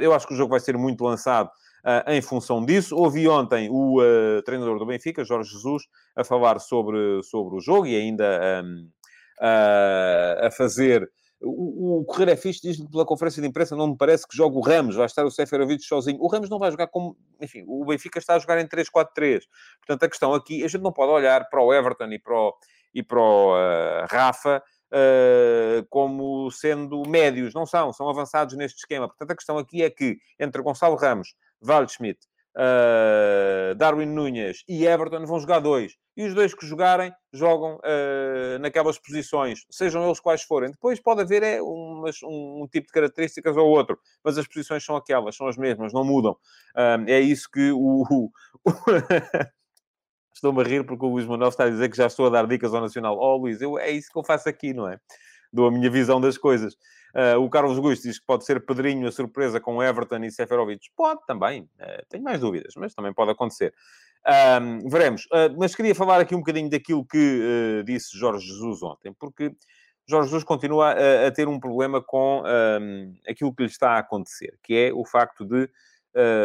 eu 0.00 0.14
acho 0.14 0.26
que 0.26 0.32
o 0.32 0.36
jogo 0.36 0.50
vai 0.50 0.60
ser 0.60 0.76
muito 0.78 1.04
lançado 1.04 1.50
em 2.06 2.22
função 2.22 2.64
disso. 2.64 2.96
Ouvi 2.96 3.28
ontem 3.28 3.68
o 3.70 4.00
treinador 4.44 4.78
do 4.78 4.86
Benfica, 4.86 5.24
Jorge 5.24 5.50
Jesus, 5.50 5.82
a 6.16 6.24
falar 6.24 6.58
sobre, 6.60 7.22
sobre 7.24 7.56
o 7.56 7.60
jogo 7.60 7.86
e 7.86 7.94
ainda 7.94 8.62
uh, 9.40 10.46
a 10.46 10.50
fazer 10.50 11.08
o, 11.40 12.00
o 12.00 12.04
Correio 12.04 12.30
é 12.30 12.36
fixe, 12.36 12.60
diz 12.60 12.84
pela 12.88 13.06
conferência 13.06 13.40
de 13.40 13.48
imprensa, 13.48 13.76
não 13.76 13.88
me 13.88 13.96
parece 13.96 14.26
que 14.26 14.36
jogue 14.36 14.56
o 14.56 14.60
Ramos, 14.60 14.96
vai 14.96 15.06
estar 15.06 15.24
o 15.24 15.30
Seferovic 15.30 15.82
sozinho. 15.84 16.18
O 16.20 16.26
Ramos 16.26 16.50
não 16.50 16.58
vai 16.58 16.70
jogar 16.70 16.88
como... 16.88 17.16
Enfim, 17.40 17.64
o 17.66 17.84
Benfica 17.84 18.18
está 18.18 18.34
a 18.34 18.38
jogar 18.38 18.60
em 18.60 18.66
3-4-3. 18.66 19.42
Portanto, 19.78 20.02
a 20.02 20.08
questão 20.08 20.34
aqui, 20.34 20.64
a 20.64 20.68
gente 20.68 20.82
não 20.82 20.92
pode 20.92 21.12
olhar 21.12 21.48
para 21.48 21.62
o 21.62 21.72
Everton 21.72 22.12
e 22.12 22.18
para 22.18 22.34
o, 22.34 22.54
e 22.92 23.02
para 23.02 23.20
o 23.20 23.54
uh, 23.54 24.06
Rafa 24.10 24.62
uh, 24.88 25.86
como 25.88 26.50
sendo 26.50 27.02
médios. 27.08 27.54
Não 27.54 27.66
são, 27.66 27.92
são 27.92 28.08
avançados 28.08 28.56
neste 28.56 28.78
esquema. 28.78 29.06
Portanto, 29.06 29.30
a 29.30 29.36
questão 29.36 29.58
aqui 29.58 29.82
é 29.82 29.90
que 29.90 30.18
entre 30.40 30.60
Gonçalo 30.60 30.96
Ramos, 30.96 31.34
Waldschmidt, 31.62 32.18
uh, 32.58 33.74
Darwin 33.76 34.06
Nunes 34.06 34.64
e 34.68 34.84
Everton 34.84 35.24
vão 35.24 35.38
jogar 35.38 35.60
dois. 35.60 35.94
E 36.16 36.26
os 36.26 36.34
dois 36.34 36.52
que 36.52 36.66
jogarem, 36.66 37.12
jogam 37.32 37.76
uh, 37.76 38.58
naquelas 38.60 38.98
posições, 38.98 39.60
sejam 39.70 40.04
eles 40.04 40.18
quais 40.18 40.42
forem. 40.42 40.72
Depois 40.72 41.00
pode 41.00 41.22
haver 41.22 41.44
é, 41.44 41.62
um, 41.62 42.02
um, 42.24 42.68
tipo 42.70 42.88
de 42.88 42.92
características 42.92 43.56
ou 43.56 43.68
outro, 43.68 43.96
mas 44.24 44.36
as 44.36 44.46
posições 44.46 44.84
são 44.84 44.96
aquelas, 44.96 45.36
são 45.36 45.46
as 45.46 45.56
mesmas, 45.56 45.92
não 45.92 46.04
mudam. 46.04 46.32
Uh, 46.74 47.08
é 47.08 47.20
isso 47.20 47.48
que 47.50 47.70
o... 47.70 48.02
o... 48.10 48.30
Estou-me 50.34 50.60
a 50.60 50.64
rir 50.64 50.84
porque 50.84 51.04
o 51.04 51.08
Luís 51.08 51.26
Manuel 51.26 51.48
está 51.48 51.64
a 51.64 51.70
dizer 51.70 51.88
que 51.88 51.96
já 51.96 52.06
estou 52.06 52.26
a 52.26 52.30
dar 52.30 52.46
dicas 52.46 52.72
ao 52.72 52.80
Nacional. 52.80 53.18
Oh, 53.18 53.36
Luís, 53.36 53.60
eu, 53.60 53.76
é 53.76 53.90
isso 53.90 54.08
que 54.12 54.16
eu 54.16 54.22
faço 54.22 54.48
aqui, 54.48 54.72
não 54.72 54.88
é? 54.88 54.96
Dou 55.52 55.66
a 55.66 55.70
minha 55.70 55.90
visão 55.90 56.20
das 56.20 56.38
coisas. 56.38 56.76
Uh, 57.14 57.40
o 57.40 57.48
Carlos 57.48 57.78
Gusto 57.78 58.02
diz 58.02 58.18
que 58.18 58.26
pode 58.26 58.44
ser 58.44 58.64
Pedrinho 58.64 59.08
a 59.08 59.12
surpresa 59.12 59.60
com 59.60 59.82
Everton 59.82 60.24
e 60.24 60.30
Seferovic. 60.30 60.90
Pode 60.96 61.20
também, 61.26 61.62
uh, 61.62 62.06
tenho 62.08 62.22
mais 62.22 62.40
dúvidas, 62.40 62.74
mas 62.76 62.94
também 62.94 63.12
pode 63.12 63.30
acontecer. 63.30 63.72
veremos. 64.90 65.24
Uh, 65.26 65.54
mas 65.58 65.74
queria 65.74 65.94
falar 65.94 66.20
aqui 66.20 66.34
um 66.34 66.40
bocadinho 66.40 66.68
daquilo 66.68 67.04
que 67.04 67.82
disse 67.86 68.18
Jorge 68.18 68.46
Jesus 68.46 68.82
ontem, 68.82 69.12
porque 69.18 69.52
Jorge 70.06 70.28
Jesus 70.28 70.44
continua 70.44 70.92
a, 70.92 71.26
a 71.26 71.30
ter 71.30 71.48
um 71.48 71.60
problema 71.60 72.02
com 72.02 72.42
aquilo 73.28 73.54
que 73.54 73.62
lhe 73.62 73.68
está 73.68 73.92
a 73.92 73.98
acontecer, 73.98 74.58
que 74.62 74.74
é 74.74 74.92
o 74.92 75.04
facto 75.04 75.44
de 75.44 75.68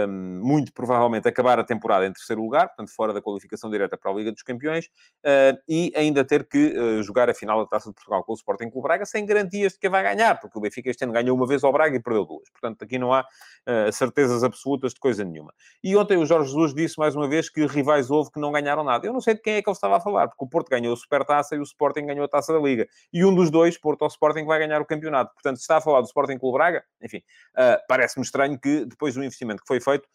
muito 0.08 0.73
provavelmente 0.73 1.28
acabar 1.28 1.60
a 1.60 1.63
temporada 1.63 2.06
em 2.06 2.13
terceiro 2.13 2.41
lugar, 2.41 2.67
portanto, 2.67 2.93
fora 2.93 3.13
da 3.13 3.21
qualificação 3.21 3.69
direta 3.69 3.97
para 3.97 4.12
a 4.12 4.13
Liga 4.13 4.32
dos 4.32 4.43
Campeões, 4.43 4.86
uh, 4.86 5.58
e 5.67 5.91
ainda 5.95 6.23
ter 6.23 6.47
que 6.47 6.78
uh, 6.78 7.02
jogar 7.04 7.30
a 7.30 7.34
final 7.34 7.60
da 7.60 7.67
Taça 7.67 7.89
de 7.89 7.95
Portugal 7.95 8.23
com 8.23 8.34
o 8.34 8.36
Sporting 8.36 8.69
Clube 8.69 8.88
Braga, 8.88 9.06
sem 9.06 9.26
garantias 9.26 9.73
de 9.73 9.80
que 9.80 9.89
vai 9.89 10.04
ganhar, 10.04 10.39
porque 10.39 10.58
o 10.58 10.62
Benfica 10.62 10.89
este 10.89 11.04
ano 11.04 11.13
ganhou 11.13 11.36
uma 11.36 11.47
vez 11.47 11.63
ao 11.63 11.71
Braga 11.71 11.95
e 11.95 12.02
perdeu 12.02 12.26
duas. 12.26 12.49
Portanto, 12.49 12.84
aqui 12.84 12.97
não 12.97 13.13
há 13.13 13.21
uh, 13.21 13.91
certezas 13.91 14.43
absolutas 14.43 14.93
de 14.93 14.99
coisa 14.99 15.23
nenhuma. 15.23 15.54
E 15.84 15.95
ontem 15.95 16.17
o 16.17 16.26
Jorge 16.26 16.49
Jesus 16.49 16.73
disse 16.73 16.99
mais 16.99 17.15
uma 17.15 17.28
vez 17.28 17.49
que 17.49 17.65
rivais 17.65 18.12
houve 18.12 18.32
que 18.32 18.39
não 18.39 18.52
ganharam 18.52 18.84
nada. 18.84 19.08
Eu 19.08 19.13
não 19.13 19.21
sei 19.21 19.34
de 19.36 19.41
quem 19.41 19.56
é 19.56 19.62
que 19.62 19.69
ele 19.69 19.76
estava 19.76 19.97
a 19.97 19.99
falar, 19.99 20.28
porque 20.28 20.43
o 20.43 20.47
Porto 20.47 20.69
ganhou 20.69 20.93
a 20.93 20.97
Supertaça 20.97 21.56
e 21.56 21.60
o 21.60 21.63
Sporting 21.63 22.06
ganhou 22.06 22.26
a 22.26 22.28
Taça 22.28 22.54
da 22.54 22.60
Liga. 22.60 22.88
E 23.12 23.23
um 23.26 23.34
dos 23.34 23.49
dois, 23.49 23.78
Porto 23.78 24.04
ou 24.04 24.08
Sporting, 24.08 24.45
vai 24.45 24.60
ganhar 24.60 24.82
o 24.82 24.86
campeonato. 24.86 25.34
Portanto, 25.34 25.58
se 25.58 25.63
está 25.63 25.78
a 25.78 25.82
falar 25.82 26.02
do 26.02 26.08
Sporting 26.08 26.38
Clube 26.38 26.58
Braga, 26.58 26.84
enfim, 27.02 27.21
parece-me 27.88 28.23
estranho 28.23 28.60
que 28.60 28.86
depois 28.86 29.15
do 29.15 29.23
investimento 29.23 29.53
que 29.62 29.68
foi 29.68 29.80
feito, 29.80 30.08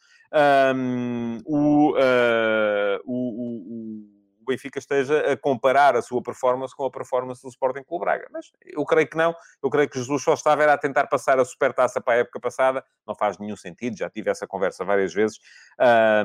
um, 0.75 1.41
o, 1.47 1.93
uh, 1.93 3.01
o, 3.05 3.15
o, 3.15 4.19
Benfica 4.49 4.79
esteja 4.79 5.33
a 5.33 5.37
comparar 5.37 5.95
a 5.95 6.01
sua 6.01 6.23
performance 6.23 6.75
com 6.75 6.85
a 6.85 6.91
performance 6.91 7.43
do 7.43 7.49
Sporting 7.49 7.83
Clube 7.83 8.05
Braga. 8.05 8.29
Mas 8.33 8.47
eu 8.65 8.85
creio 8.85 9.09
que 9.09 9.17
não. 9.17 9.35
Eu 9.63 9.69
creio 9.69 9.89
que 9.89 9.99
Jesus 9.99 10.23
só 10.23 10.33
estava 10.33 10.65
a 10.65 10.79
tentar 10.79 11.07
passar 11.07 11.39
a 11.39 11.45
supertaça 11.45 12.01
para 12.01 12.15
a 12.15 12.17
época 12.19 12.41
passada. 12.41 12.83
Não 13.07 13.15
faz 13.15 13.39
nenhum 13.39 13.57
sentido. 13.57 13.97
Já 13.99 14.09
tive 14.09 14.31
essa 14.31 14.47
conversa 14.47 14.85
várias 14.85 15.13
vezes. 15.13 15.39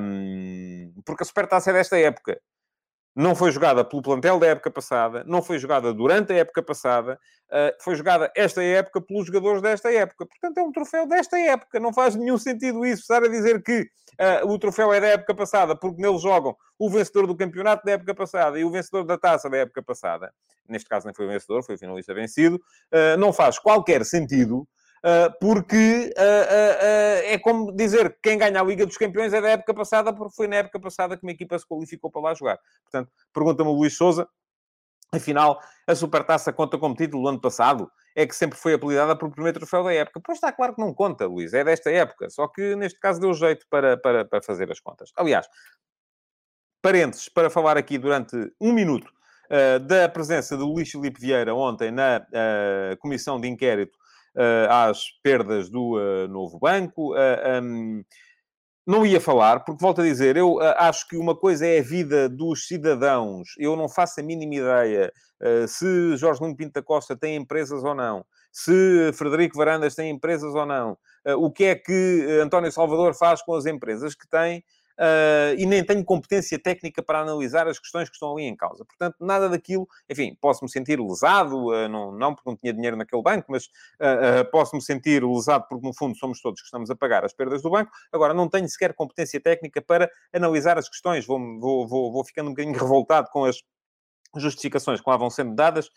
Um, 0.02 0.94
porque 1.06 1.24
a 1.24 1.26
supertaça 1.26 1.70
é 1.72 1.74
desta 1.74 1.98
época 2.00 2.40
não 3.16 3.36
foi 3.36 3.52
jogada 3.52 3.84
pelo 3.84 4.02
plantel 4.02 4.40
da 4.40 4.48
época 4.48 4.72
passada, 4.72 5.24
não 5.28 5.42
foi 5.42 5.60
jogada 5.60 5.94
durante 5.94 6.34
a 6.34 6.38
época 6.38 6.64
passada, 6.64 7.20
uh, 7.50 7.84
foi 7.84 7.96
jogada 7.96 8.32
esta 8.36 8.64
época 8.64 9.00
pelos 9.02 9.28
jogadores 9.28 9.62
desta 9.62 9.92
época. 9.92 10.26
Portanto, 10.26 10.58
é 10.58 10.64
um 10.64 10.72
troféu 10.72 11.08
desta 11.08 11.38
época. 11.38 11.80
Não 11.80 11.94
faz 11.94 12.16
nenhum 12.16 12.38
sentido 12.38 12.86
isso. 12.86 13.02
Estar 13.02 13.24
a 13.24 13.28
dizer 13.28 13.62
que 13.62 13.82
uh, 13.82 14.48
o 14.48 14.58
troféu 14.58 14.92
é 14.92 15.00
da 15.00 15.08
época 15.08 15.36
passada 15.36 15.76
porque 15.76 16.02
nele 16.02 16.18
jogam 16.18 16.56
o 16.80 16.90
vencedor 16.90 17.28
do 17.28 17.36
campeonato 17.36 17.86
da 17.86 17.92
época 17.92 18.16
passada 18.16 18.60
e 18.60 18.66
o 18.66 18.72
vencedor 18.72 19.04
da 19.04 19.18
taça 19.18 19.50
da 19.50 19.58
época 19.58 19.84
passada. 19.84 20.34
Neste 20.68 20.90
caso, 20.90 21.06
nem 21.06 21.14
foi 21.14 21.26
o 21.26 21.30
vencedor, 21.30 21.64
foi 21.64 21.76
o 21.76 21.78
finalista 21.78 22.14
vencido. 22.14 22.56
Uh, 22.92 23.18
não 23.18 23.32
faz 23.32 23.60
qualquer 23.60 24.04
sentido 24.06 24.68
porque 25.40 26.14
ah, 26.18 26.48
ah, 26.50 27.26
é 27.26 27.38
como 27.38 27.72
dizer 27.76 28.14
que 28.14 28.20
quem 28.24 28.38
ganha 28.38 28.62
a 28.62 28.64
Liga 28.64 28.86
dos 28.86 28.98
Campeões 28.98 29.34
é 29.34 29.42
da 29.42 29.50
época 29.50 29.74
passada, 29.74 30.14
porque 30.14 30.36
foi 30.36 30.48
na 30.48 30.58
época 30.58 30.80
passada 30.80 31.18
que 31.18 31.24
uma 31.24 31.32
equipa 31.32 31.60
se 31.60 31.68
qualificou 31.68 32.10
para 32.10 32.22
lá 32.22 32.34
jogar. 32.34 32.60
Portanto, 32.84 33.12
pergunta-me 33.34 33.70
o 33.70 33.74
Luís 33.74 33.98
Souza, 33.98 34.28
afinal, 35.12 35.60
a 35.86 35.96
Supertaça 35.96 36.54
conta 36.54 36.78
como 36.78 36.96
título 36.96 37.24
do 37.24 37.30
ano 37.30 37.42
passado? 37.42 37.92
É 38.16 38.26
que 38.26 38.36
sempre 38.36 38.58
foi 38.58 38.76
apelidada 38.76 39.16
por 39.16 39.32
primeiro 39.32 39.60
troféu 39.60 39.84
da 39.84 39.94
época. 39.94 40.22
Pois 40.24 40.38
está 40.38 40.52
claro 40.52 40.76
que 40.76 40.82
não 40.82 40.94
conta, 40.94 41.26
Luís, 41.26 41.54
é 41.54 41.64
desta 41.64 41.92
época. 41.92 42.30
Só 42.30 42.48
que 42.48 42.76
neste 42.76 43.00
caso 43.00 43.20
deu 43.20 43.34
jeito 43.34 43.66
para, 43.70 43.98
para, 43.98 44.24
para 44.24 44.42
fazer 44.42 44.72
as 44.72 44.80
contas. 44.80 45.12
Aliás, 45.18 45.48
parênteses, 46.82 47.30
para 47.30 47.50
falar 47.50 47.78
aqui 47.78 47.98
durante 47.98 48.36
um 48.62 48.72
minuto 48.72 49.12
uh, 49.50 49.80
da 49.80 50.08
presença 50.08 50.56
de 50.56 50.64
Luís 50.64 50.92
Filipe 50.92 51.20
Vieira 51.20 51.56
ontem 51.56 51.92
na 51.92 52.20
uh, 52.20 52.98
comissão 53.00 53.40
de 53.40 53.48
inquérito 53.48 53.98
às 54.70 55.04
perdas 55.22 55.70
do 55.70 55.98
uh, 55.98 56.28
novo 56.28 56.60
banco. 56.60 57.14
Uh, 57.14 57.64
um, 57.64 58.04
não 58.86 59.06
ia 59.06 59.22
falar, 59.22 59.62
porque 59.62 59.82
volto 59.82 60.02
a 60.02 60.04
dizer, 60.04 60.36
eu 60.36 60.60
acho 60.60 61.08
que 61.08 61.16
uma 61.16 61.34
coisa 61.34 61.66
é 61.66 61.80
a 61.80 61.84
vida 61.84 62.28
dos 62.28 62.68
cidadãos. 62.68 63.50
Eu 63.58 63.78
não 63.78 63.88
faço 63.88 64.20
a 64.20 64.24
mínima 64.24 64.56
ideia 64.56 65.14
se 65.70 66.18
Jorge 66.18 66.42
Nuno 66.42 66.56
Pinto 66.56 66.74
da 66.74 66.82
Costa 66.82 67.16
tem 67.16 67.36
empresas 67.36 67.82
ou 67.82 67.96
não, 67.96 68.26
se 68.52 69.12
Frederico 69.14 69.58
Varandas 69.58 69.96
tem 69.96 70.10
empresas 70.10 70.54
ou 70.54 70.66
não, 70.66 70.98
o 71.38 71.52
que 71.52 71.66
é 71.66 71.76
que 71.76 72.40
António 72.42 72.72
Salvador 72.72 73.14
faz 73.14 73.42
com 73.42 73.54
as 73.54 73.66
empresas 73.66 74.16
que 74.16 74.28
tem 74.28 74.64
uh, 75.00 75.56
e 75.58 75.66
nem 75.66 75.84
tenho 75.84 76.04
competência 76.04 76.58
técnica 76.60 77.02
para 77.02 77.20
analisar 77.20 77.68
as 77.68 77.80
questões 77.80 78.10
que 78.10 78.16
estão 78.16 78.34
ali 78.34 78.44
em 78.44 78.56
causa. 78.56 78.86
Portanto, 78.86 79.16
nada 79.20 79.50
daquilo, 79.50 79.88
enfim, 80.10 80.38
posso-me 80.40 80.70
sentir 80.70 81.00
lesado, 81.00 81.68
uh, 81.68 81.88
não, 81.88 82.12
não 82.12 82.34
porque 82.34 82.50
não 82.50 82.58
tinha 82.58 82.74
dinheiro 82.74 82.98
naquele 82.98 83.22
banco, 83.22 83.52
mas 83.52 83.66
uh, 83.66 84.50
posso-me 84.52 84.82
sentir 84.82 85.24
lesado 85.24 85.66
porque, 85.70 85.86
no 85.86 85.94
fundo, 85.94 86.18
somos 86.18 86.42
todos 86.42 86.62
que 86.62 86.66
estamos 86.66 86.90
a 86.90 86.96
pagar 86.96 87.26
as 87.26 87.34
perdas 87.34 87.62
do 87.62 87.70
banco. 87.70 87.92
Agora, 88.12 88.34
não 88.34 88.50
tenho 88.50 88.68
sequer 88.68 88.94
competência 88.94 89.40
técnica 89.40 89.82
para 89.82 90.10
analisar 90.34 90.78
as 90.78 90.90
questões, 90.90 91.26
vou, 91.26 91.40
vou, 91.60 91.88
vou, 91.88 92.12
vou 92.12 92.26
ficando 92.26 92.48
um 92.48 92.54
bocadinho 92.54 92.74
revoltado 92.80 93.30
com 93.32 93.46
as 93.46 93.62
justificações 94.36 95.00
que 95.02 95.10
lá 95.10 95.18
vão 95.18 95.30
sendo 95.30 95.56
dadas. 95.56 95.90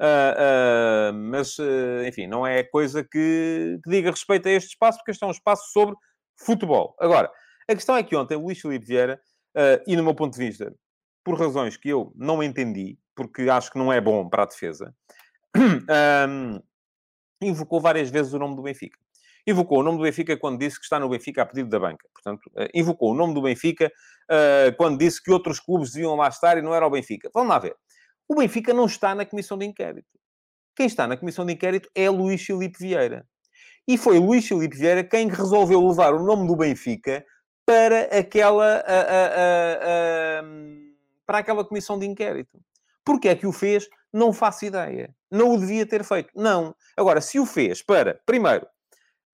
Uh, 0.00 1.12
uh, 1.12 1.14
mas, 1.14 1.56
uh, 1.58 2.04
enfim, 2.06 2.26
não 2.26 2.44
é 2.44 2.64
coisa 2.64 3.04
que, 3.04 3.78
que, 3.84 3.90
diga 3.90 4.10
respeito 4.10 4.48
a 4.48 4.52
este 4.52 4.70
espaço, 4.70 4.98
porque 4.98 5.12
este 5.12 5.22
é 5.22 5.26
um 5.26 5.30
espaço 5.30 5.70
sobre 5.72 5.94
futebol. 6.36 6.96
Agora, 6.98 7.30
a 7.68 7.74
questão 7.74 7.96
é 7.96 8.02
que 8.02 8.16
ontem 8.16 8.36
o 8.36 8.40
Luís 8.40 8.60
Filipe 8.60 8.86
Vieira, 8.86 9.20
uh, 9.56 9.82
e 9.86 9.96
no 9.96 10.02
meu 10.02 10.14
ponto 10.14 10.32
de 10.32 10.44
vista, 10.44 10.74
por 11.24 11.38
razões 11.38 11.76
que 11.76 11.88
eu 11.88 12.12
não 12.14 12.42
entendi, 12.42 12.98
porque 13.14 13.42
acho 13.48 13.70
que 13.70 13.78
não 13.78 13.92
é 13.92 14.00
bom 14.00 14.28
para 14.28 14.42
a 14.42 14.46
defesa, 14.46 14.94
um, 16.28 16.60
invocou 17.40 17.80
várias 17.80 18.10
vezes 18.10 18.32
o 18.32 18.38
nome 18.38 18.56
do 18.56 18.62
Benfica. 18.62 18.98
Invocou 19.46 19.80
o 19.80 19.82
nome 19.82 19.98
do 19.98 20.04
Benfica 20.04 20.36
quando 20.36 20.58
disse 20.58 20.78
que 20.78 20.84
está 20.84 20.98
no 20.98 21.08
Benfica 21.08 21.42
a 21.42 21.46
pedido 21.46 21.68
da 21.68 21.78
banca. 21.78 22.06
Portanto, 22.12 22.46
uh, 22.48 22.68
invocou 22.74 23.12
o 23.12 23.14
nome 23.14 23.34
do 23.34 23.42
Benfica 23.42 23.90
uh, 24.30 24.76
quando 24.76 24.98
disse 24.98 25.22
que 25.22 25.30
outros 25.30 25.60
clubes 25.60 25.92
deviam 25.92 26.14
lá 26.14 26.28
estar 26.28 26.58
e 26.58 26.62
não 26.62 26.74
era 26.74 26.86
o 26.86 26.90
Benfica. 26.90 27.30
Vamos 27.32 27.48
lá 27.48 27.58
ver. 27.58 27.76
O 28.28 28.34
Benfica 28.34 28.72
não 28.72 28.86
está 28.86 29.14
na 29.14 29.24
comissão 29.24 29.56
de 29.56 29.66
inquérito. 29.66 30.08
Quem 30.74 30.86
está 30.86 31.06
na 31.06 31.16
comissão 31.16 31.46
de 31.46 31.52
inquérito 31.52 31.88
é 31.94 32.08
Luís 32.10 32.42
Filipe 32.42 32.78
Vieira. 32.78 33.26
E 33.86 33.98
foi 33.98 34.18
Luís 34.18 34.48
Filipe 34.48 34.76
Vieira 34.76 35.04
quem 35.04 35.28
resolveu 35.28 35.86
levar 35.86 36.14
o 36.14 36.24
nome 36.24 36.48
do 36.48 36.56
Benfica 36.56 37.24
para 37.66 38.02
aquela, 38.18 38.76
a, 38.86 39.00
a, 39.00 40.40
a, 40.40 40.44
para 41.26 41.38
aquela 41.38 41.64
comissão 41.64 41.98
de 41.98 42.06
inquérito. 42.06 42.58
Porquê 43.04 43.28
é 43.28 43.34
que 43.34 43.46
o 43.46 43.52
fez? 43.52 43.88
Não 44.12 44.32
faço 44.32 44.64
ideia. 44.64 45.14
Não 45.30 45.54
o 45.54 45.58
devia 45.58 45.86
ter 45.86 46.04
feito. 46.04 46.30
Não. 46.34 46.74
Agora, 46.96 47.20
se 47.20 47.38
o 47.38 47.46
fez 47.46 47.82
para, 47.82 48.20
primeiro, 48.24 48.66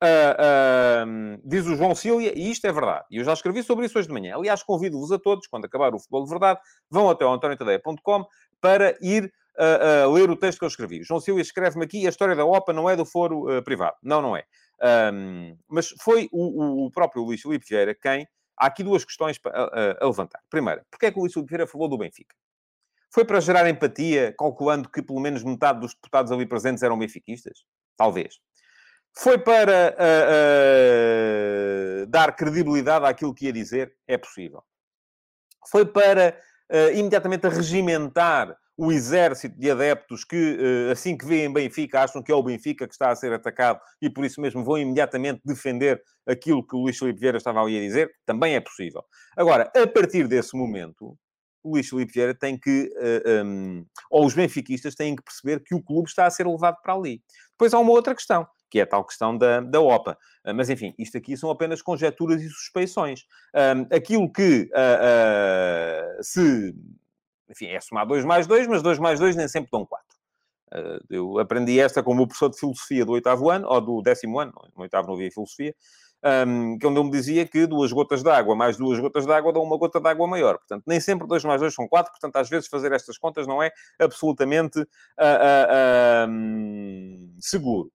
Uh, 0.02 1.04
uh, 1.04 1.40
diz 1.44 1.66
o 1.66 1.76
João 1.76 1.94
Cília, 1.94 2.32
e 2.34 2.50
isto 2.50 2.66
é 2.66 2.72
verdade, 2.72 3.04
e 3.10 3.18
eu 3.18 3.24
já 3.24 3.34
escrevi 3.34 3.62
sobre 3.62 3.84
isso 3.84 3.98
hoje 3.98 4.08
de 4.08 4.14
manhã. 4.14 4.34
Aliás, 4.34 4.62
convido-vos 4.62 5.12
a 5.12 5.18
todos, 5.18 5.46
quando 5.46 5.66
acabar 5.66 5.94
o 5.94 5.98
futebol 5.98 6.24
de 6.24 6.30
verdade, 6.30 6.58
vão 6.90 7.10
até 7.10 7.22
ao 7.22 7.34
antoniotadeia.com 7.34 8.24
para 8.62 8.96
ir 9.02 9.30
uh, 9.58 10.10
ler 10.10 10.30
o 10.30 10.36
texto 10.36 10.58
que 10.58 10.64
eu 10.64 10.68
escrevi. 10.68 11.00
O 11.00 11.04
João 11.04 11.20
Cília 11.20 11.42
escreve-me 11.42 11.84
aqui: 11.84 12.06
a 12.06 12.08
história 12.08 12.34
da 12.34 12.46
OPA 12.46 12.72
não 12.72 12.88
é 12.88 12.96
do 12.96 13.04
foro 13.04 13.62
privado. 13.62 13.94
Não, 14.02 14.22
não 14.22 14.34
é. 14.34 14.44
Um, 14.82 15.58
mas 15.68 15.90
foi 16.00 16.28
o, 16.32 16.86
o, 16.86 16.90
próprio 16.90 17.22
Luís 17.22 17.42
Filipe 17.42 17.66
Vieira 17.68 17.94
quem... 17.94 18.26
Há 18.58 18.66
aqui 18.66 18.82
duas 18.82 19.06
questões 19.06 19.40
a, 19.46 19.48
a, 19.48 20.04
a 20.04 20.06
levantar. 20.06 20.40
Primeiro, 20.50 20.82
porquê 20.90 21.06
é 21.06 21.10
que 21.10 21.18
o 21.18 21.22
Luís 21.22 21.32
Filipe 21.32 21.48
Vieira 21.48 21.66
falou 21.66 21.88
do 21.88 21.96
Benfica? 21.96 22.34
Foi 23.12 23.24
para 23.24 23.40
gerar 23.40 23.68
empatia, 23.68 24.34
calculando 24.38 24.88
que 24.88 25.02
pelo 25.02 25.18
menos 25.18 25.42
metade 25.42 25.80
dos 25.80 25.94
deputados 25.94 26.30
ali 26.30 26.46
presentes 26.46 26.82
eram 26.82 26.98
benfiquistas? 26.98 27.64
Talvez. 27.96 28.38
Foi 29.16 29.38
para 29.38 29.96
uh, 29.98 32.02
uh, 32.02 32.06
dar 32.06 32.36
credibilidade 32.36 33.04
àquilo 33.04 33.34
que 33.34 33.46
ia 33.46 33.52
dizer? 33.52 33.92
É 34.06 34.16
possível. 34.16 34.62
Foi 35.68 35.84
para 35.84 36.38
uh, 36.70 36.96
imediatamente 36.96 37.48
regimentar 37.48 38.56
o 38.80 38.90
exército 38.90 39.60
de 39.60 39.70
adeptos 39.70 40.24
que, 40.24 40.56
eh, 40.58 40.90
assim 40.90 41.14
que 41.14 41.26
veem 41.26 41.52
Benfica, 41.52 42.00
acham 42.00 42.22
que 42.22 42.32
é 42.32 42.34
o 42.34 42.42
Benfica 42.42 42.88
que 42.88 42.94
está 42.94 43.10
a 43.10 43.14
ser 43.14 43.30
atacado 43.30 43.78
e 44.00 44.08
por 44.08 44.24
isso 44.24 44.40
mesmo 44.40 44.64
vão 44.64 44.78
imediatamente 44.78 45.42
defender 45.44 46.02
aquilo 46.26 46.66
que 46.66 46.74
o 46.74 46.78
Luís 46.78 46.96
Filipe 46.96 47.20
Vieira 47.20 47.36
estava 47.36 47.60
ali 47.60 47.76
a 47.76 47.80
dizer, 47.82 48.10
também 48.24 48.54
é 48.54 48.60
possível. 48.60 49.04
Agora, 49.36 49.70
a 49.76 49.86
partir 49.86 50.26
desse 50.26 50.56
momento, 50.56 51.14
o 51.62 51.72
Luís 51.72 51.90
Filipe 51.90 52.10
Vieira 52.10 52.34
tem 52.34 52.58
que, 52.58 52.90
uh, 52.96 53.44
um, 53.44 53.84
ou 54.10 54.24
os 54.24 54.32
benfiquistas 54.32 54.94
têm 54.94 55.14
que 55.14 55.22
perceber 55.22 55.62
que 55.62 55.74
o 55.74 55.82
clube 55.82 56.08
está 56.08 56.24
a 56.24 56.30
ser 56.30 56.46
levado 56.46 56.78
para 56.82 56.94
ali. 56.94 57.20
Depois 57.50 57.74
há 57.74 57.78
uma 57.78 57.92
outra 57.92 58.14
questão, 58.14 58.46
que 58.70 58.78
é 58.78 58.82
a 58.82 58.86
tal 58.86 59.04
questão 59.04 59.36
da, 59.36 59.60
da 59.60 59.78
OPA. 59.78 60.16
Uh, 60.42 60.54
mas, 60.54 60.70
enfim, 60.70 60.94
isto 60.98 61.18
aqui 61.18 61.36
são 61.36 61.50
apenas 61.50 61.82
conjecturas 61.82 62.40
e 62.40 62.48
suspeições. 62.48 63.24
Um, 63.54 63.94
aquilo 63.94 64.32
que 64.32 64.70
uh, 64.72 66.22
se 66.22 66.74
enfim, 67.50 67.66
é 67.66 67.80
somar 67.80 68.06
2 68.06 68.24
mais 68.24 68.46
2, 68.46 68.66
mas 68.68 68.82
2 68.82 68.98
mais 68.98 69.18
2 69.18 69.36
nem 69.36 69.48
sempre 69.48 69.70
dão 69.70 69.84
4. 69.84 70.06
Uh, 70.72 71.00
eu 71.10 71.38
aprendi 71.38 71.80
esta 71.80 72.02
como 72.02 72.26
professor 72.26 72.48
de 72.48 72.58
filosofia 72.58 73.04
do 73.04 73.12
oitavo 73.12 73.50
ano, 73.50 73.66
ou 73.68 73.80
do 73.80 74.02
décimo 74.02 74.38
ano, 74.38 74.52
no 74.76 74.82
oitavo 74.82 75.08
não 75.08 75.14
havia 75.14 75.30
filosofia, 75.30 75.74
um, 76.46 76.78
que 76.78 76.86
é 76.86 76.88
onde 76.88 77.00
ele 77.00 77.06
me 77.06 77.10
dizia 77.10 77.46
que 77.46 77.66
duas 77.66 77.90
gotas 77.92 78.22
de 78.22 78.30
água 78.30 78.54
mais 78.54 78.76
duas 78.76 79.00
gotas 79.00 79.26
de 79.26 79.32
água 79.32 79.52
dão 79.52 79.62
uma 79.62 79.76
gota 79.76 80.00
de 80.00 80.08
água 80.08 80.28
maior. 80.28 80.58
Portanto, 80.58 80.84
nem 80.86 81.00
sempre 81.00 81.26
2 81.26 81.44
mais 81.44 81.60
2 81.60 81.74
são 81.74 81.88
4, 81.88 82.12
portanto, 82.12 82.36
às 82.36 82.48
vezes 82.48 82.68
fazer 82.68 82.92
estas 82.92 83.18
contas 83.18 83.46
não 83.46 83.62
é 83.62 83.72
absolutamente 83.98 84.80
uh, 84.80 84.84
uh, 86.26 86.30
seguro. 87.40 87.90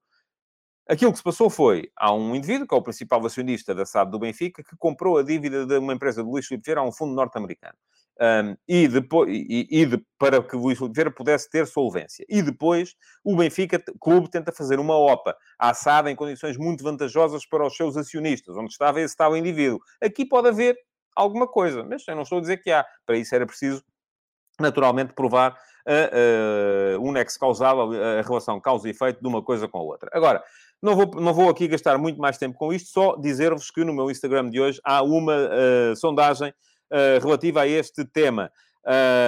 Aquilo 0.88 1.12
que 1.12 1.18
se 1.18 1.24
passou 1.24 1.50
foi, 1.50 1.90
há 1.96 2.14
um 2.14 2.36
indivíduo, 2.36 2.68
que 2.68 2.76
é 2.76 2.78
o 2.78 2.82
principal 2.82 3.26
acionista 3.26 3.74
da 3.74 3.86
SAD 3.86 4.12
do 4.12 4.20
Benfica, 4.20 4.64
que 4.64 4.78
comprou 4.78 5.18
a 5.18 5.24
dívida 5.24 5.66
de 5.66 5.78
uma 5.80 5.94
empresa 5.94 6.24
de 6.24 6.30
Luís 6.30 6.46
Filipe 6.46 6.66
Vieira 6.66 6.82
a 6.82 6.84
um 6.84 6.92
fundo 6.92 7.16
norte-americano. 7.16 7.76
Um, 8.22 8.56
e, 8.68 8.88
depois, 8.88 9.30
e, 9.30 9.68
e 9.70 9.86
de, 9.86 10.06
para 10.18 10.42
que 10.44 10.56
Luís 10.56 10.78
Filipe 10.78 10.94
Vieira 10.94 11.12
pudesse 11.12 11.50
ter 11.50 11.66
solvência. 11.66 12.24
E 12.30 12.42
depois 12.42 12.96
o 13.24 13.36
Benfica 13.36 13.82
Clube 14.00 14.30
tenta 14.30 14.52
fazer 14.52 14.80
uma 14.80 14.96
OPA 14.96 15.36
à 15.58 15.74
SAD 15.74 16.12
em 16.12 16.16
condições 16.16 16.56
muito 16.56 16.84
vantajosas 16.84 17.48
para 17.48 17.66
os 17.66 17.76
seus 17.76 17.98
acionistas, 17.98 18.56
onde 18.56 18.72
estava 18.72 19.02
esse 19.02 19.18
tal 19.18 19.36
indivíduo. 19.36 19.80
Aqui 20.00 20.24
pode 20.24 20.50
haver 20.50 20.78
alguma 21.16 21.48
coisa, 21.48 21.84
mas 21.84 22.08
eu 22.08 22.16
não 22.16 22.24
estou 22.24 22.38
a 22.38 22.42
dizer 22.42 22.58
que 22.58 22.70
há. 22.70 22.86
Para 23.08 23.18
isso 23.18 23.34
era 23.34 23.46
preciso, 23.46 23.84
naturalmente, 24.60 25.14
provar 25.14 25.58
uh, 25.86 27.02
um 27.02 27.12
nexo 27.12 27.40
causal, 27.40 27.92
a 27.92 28.22
relação 28.22 28.60
causa 28.60 28.88
e 28.88 28.92
efeito 28.92 29.22
de 29.22 29.28
uma 29.28 29.42
coisa 29.42 29.68
com 29.68 29.78
a 29.78 29.82
outra. 29.82 30.10
Agora, 30.14 30.44
não 30.82 30.96
vou, 30.96 31.22
não 31.22 31.34
vou 31.34 31.50
aqui 31.50 31.68
gastar 31.68 31.98
muito 31.98 32.20
mais 32.20 32.38
tempo 32.38 32.58
com 32.58 32.74
isto, 32.74 32.90
só 32.90 33.16
dizer-vos 33.16 33.72
que 33.72 33.84
no 33.84 33.94
meu 33.94 34.10
Instagram 34.12 34.50
de 34.50 34.60
hoje 34.60 34.80
há 34.84 35.02
uma 35.02 35.36
uh, 35.36 35.96
sondagem 35.96 36.50
uh, 36.50 37.24
relativa 37.24 37.62
a 37.62 37.68
este 37.68 38.06
tema. 38.06 38.52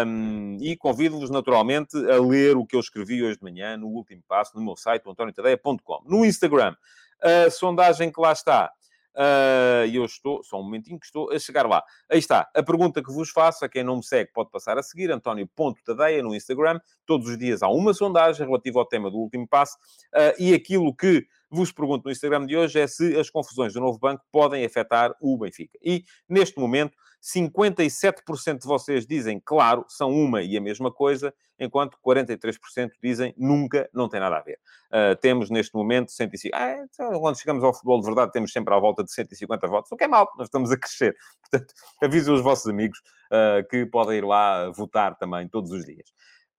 Um, 0.05 0.57
e 0.61 0.77
convido-vos 0.77 1.31
naturalmente 1.31 1.97
a 2.11 2.21
ler 2.21 2.55
o 2.55 2.63
que 2.63 2.75
eu 2.75 2.79
escrevi 2.79 3.23
hoje 3.23 3.39
de 3.39 3.43
manhã 3.43 3.75
no 3.75 3.87
último 3.87 4.21
passo 4.27 4.55
no 4.55 4.63
meu 4.63 4.75
site, 4.75 5.09
antoniotadeia.com. 5.09 6.03
No 6.05 6.23
Instagram, 6.23 6.75
a 7.19 7.49
sondagem 7.49 8.11
que 8.11 8.21
lá 8.21 8.31
está 8.31 8.71
e 9.17 9.89
uh, 9.89 9.95
eu 9.95 10.05
estou, 10.05 10.43
só 10.43 10.59
um 10.59 10.63
momentinho 10.63 10.99
que 10.99 11.05
estou 11.07 11.31
a 11.31 11.39
chegar 11.39 11.67
lá. 11.67 11.83
Aí 12.09 12.19
está, 12.19 12.47
a 12.55 12.61
pergunta 12.61 13.01
que 13.01 13.11
vos 13.11 13.31
faço, 13.31 13.65
a 13.65 13.69
quem 13.69 13.83
não 13.83 13.97
me 13.97 14.03
segue 14.03 14.31
pode 14.31 14.51
passar 14.51 14.77
a 14.77 14.83
seguir, 14.83 15.11
António.tadeia 15.11 16.21
no 16.21 16.35
Instagram. 16.35 16.79
Todos 17.05 17.27
os 17.27 17.37
dias 17.37 17.63
há 17.63 17.67
uma 17.67 17.93
sondagem 17.93 18.45
relativa 18.45 18.79
ao 18.79 18.85
tema 18.85 19.09
do 19.09 19.17
último 19.17 19.47
passo. 19.47 19.75
Uh, 20.13 20.33
e 20.39 20.53
aquilo 20.53 20.95
que 20.95 21.25
vos 21.49 21.71
pergunto 21.71 22.05
no 22.05 22.11
Instagram 22.11 22.45
de 22.45 22.55
hoje 22.55 22.79
é 22.79 22.85
se 22.85 23.17
as 23.17 23.29
confusões 23.29 23.73
do 23.73 23.79
novo 23.79 23.97
banco 23.97 24.23
podem 24.31 24.63
afetar 24.63 25.15
o 25.19 25.37
Benfica. 25.37 25.77
E, 25.81 26.03
neste 26.29 26.59
momento, 26.59 26.95
57% 27.35 28.61
de 28.61 28.67
vocês 28.67 29.05
dizem, 29.05 29.41
claro, 29.43 29.85
são 29.89 30.11
uma 30.11 30.41
e 30.41 30.55
a 30.55 30.61
mesma 30.61 30.89
coisa, 30.89 31.33
enquanto 31.59 31.97
43% 32.05 32.91
dizem 33.03 33.33
nunca, 33.37 33.89
não 33.93 34.07
tem 34.07 34.19
nada 34.19 34.37
a 34.37 34.41
ver. 34.41 34.57
Uh, 34.87 35.15
temos, 35.19 35.49
neste 35.49 35.75
momento, 35.75 36.11
150... 36.11 36.57
Ah, 36.57 36.85
então, 36.85 37.19
quando 37.19 37.37
chegamos 37.37 37.63
ao 37.63 37.73
futebol 37.73 37.99
de 37.99 38.05
verdade, 38.05 38.31
temos 38.31 38.51
sempre 38.53 38.73
à 38.73 38.79
volta 38.79 39.03
de 39.03 39.11
150 39.11 39.67
votos, 39.67 39.91
o 39.91 39.97
que 39.97 40.05
é 40.05 40.07
mau, 40.07 40.29
nós 40.37 40.47
estamos 40.47 40.71
a 40.71 40.77
crescer. 40.77 41.15
Portanto, 41.51 41.73
avisem 42.01 42.33
os 42.33 42.41
vossos 42.41 42.67
amigos 42.67 42.99
uh, 42.99 43.67
que 43.69 43.85
podem 43.85 44.19
ir 44.19 44.23
lá 44.23 44.69
votar 44.69 45.17
também, 45.17 45.49
todos 45.49 45.71
os 45.71 45.85
dias. 45.85 46.09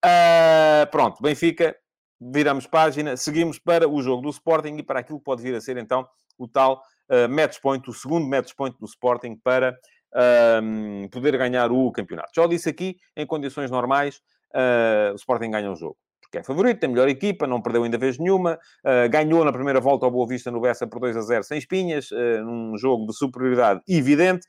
Uh, 0.05 0.89
pronto, 0.91 1.23
Benfica 1.23 1.75
viramos 2.21 2.67
página, 2.67 3.17
seguimos 3.17 3.59
para 3.59 3.89
o 3.89 4.03
jogo 4.03 4.23
do 4.23 4.31
Sporting 4.31 4.77
e 4.77 4.83
para 4.83 5.01
aquilo 5.01 5.19
que 5.19 5.25
pode 5.25 5.43
vir 5.43 5.55
a 5.55 5.61
ser 5.61 5.77
então 5.77 6.07
o 6.37 6.47
tal 6.47 6.83
uh, 7.09 7.29
match 7.29 7.59
point, 7.61 7.89
o 7.89 7.93
segundo 7.93 8.27
match 8.27 8.53
point 8.55 8.77
do 8.79 8.87
Sporting 8.87 9.37
para 9.37 9.79
uh, 10.15 11.09
poder 11.11 11.37
ganhar 11.37 11.71
o 11.71 11.91
campeonato. 11.93 12.31
Já 12.35 12.45
o 12.45 12.49
disse 12.49 12.69
aqui, 12.69 12.97
em 13.17 13.27
condições 13.27 13.71
normais, 13.71 14.21
uh, 14.55 15.13
o 15.13 15.17
Sporting 15.17 15.51
ganha 15.51 15.71
o 15.71 15.77
jogo. 15.77 15.97
Porque 16.21 16.39
é 16.39 16.43
favorito, 16.43 16.81
tem 16.81 16.91
melhor 16.91 17.09
equipa, 17.09 17.47
não 17.47 17.63
perdeu 17.63 17.85
ainda 17.85 17.97
vez 17.97 18.19
nenhuma, 18.19 18.59
uh, 18.85 19.09
ganhou 19.11 19.45
na 19.45 19.53
primeira 19.53 19.81
volta 19.81 20.05
ao 20.05 20.11
Boa 20.11 20.27
Vista 20.27 20.51
no 20.51 20.61
Bessa 20.61 20.87
por 20.87 21.01
2 21.01 21.17
a 21.17 21.21
0 21.23 21.45
sem 21.45 21.59
espinhas, 21.59 22.11
num 22.45 22.77
jogo 22.77 23.07
de 23.07 23.17
superioridade 23.17 23.81
evidente, 23.89 24.47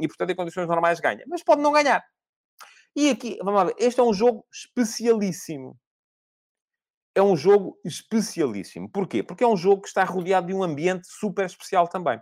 e 0.00 0.08
portanto 0.08 0.30
em 0.30 0.34
condições 0.34 0.66
normais 0.66 1.00
ganha. 1.00 1.22
Mas 1.28 1.42
pode 1.42 1.60
não 1.60 1.72
ganhar. 1.72 2.02
E 2.96 3.10
aqui, 3.10 3.36
vamos 3.42 3.54
lá 3.54 3.64
ver, 3.64 3.74
este 3.76 4.00
é 4.00 4.02
um 4.02 4.14
jogo 4.14 4.46
especialíssimo 4.50 5.76
é 7.14 7.22
um 7.22 7.36
jogo 7.36 7.78
especialíssimo. 7.84 8.90
Porquê? 8.90 9.22
Porque 9.22 9.44
é 9.44 9.46
um 9.46 9.56
jogo 9.56 9.82
que 9.82 9.88
está 9.88 10.02
rodeado 10.04 10.48
de 10.48 10.54
um 10.54 10.62
ambiente 10.62 11.06
super 11.06 11.46
especial 11.46 11.86
também. 11.86 12.18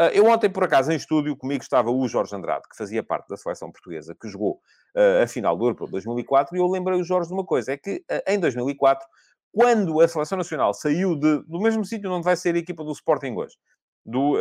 Ah, 0.00 0.10
eu 0.14 0.24
ontem, 0.24 0.48
por 0.48 0.64
acaso, 0.64 0.90
em 0.90 0.96
estúdio, 0.96 1.36
comigo 1.36 1.62
estava 1.62 1.90
o 1.90 2.08
Jorge 2.08 2.34
Andrade, 2.34 2.66
que 2.70 2.74
fazia 2.74 3.02
parte 3.02 3.28
da 3.28 3.36
seleção 3.36 3.70
portuguesa, 3.70 4.16
que 4.18 4.30
jogou 4.30 4.58
uh, 4.96 5.22
a 5.22 5.26
final 5.26 5.54
do 5.54 5.66
Europeu 5.66 5.86
2004, 5.88 6.56
e 6.56 6.58
eu 6.58 6.66
lembrei 6.66 6.98
o 6.98 7.04
Jorge 7.04 7.28
de 7.28 7.34
uma 7.34 7.44
coisa, 7.44 7.72
é 7.72 7.76
que 7.76 8.02
uh, 8.10 8.22
em 8.26 8.40
2004, 8.40 9.06
quando 9.52 10.00
a 10.00 10.08
seleção 10.08 10.38
nacional 10.38 10.72
saiu 10.72 11.14
de, 11.14 11.42
do 11.42 11.60
mesmo 11.60 11.84
sítio 11.84 12.10
onde 12.10 12.24
vai 12.24 12.34
ser 12.34 12.54
a 12.54 12.58
equipa 12.58 12.82
do 12.82 12.92
Sporting 12.92 13.34
hoje, 13.36 13.56
do, 14.02 14.38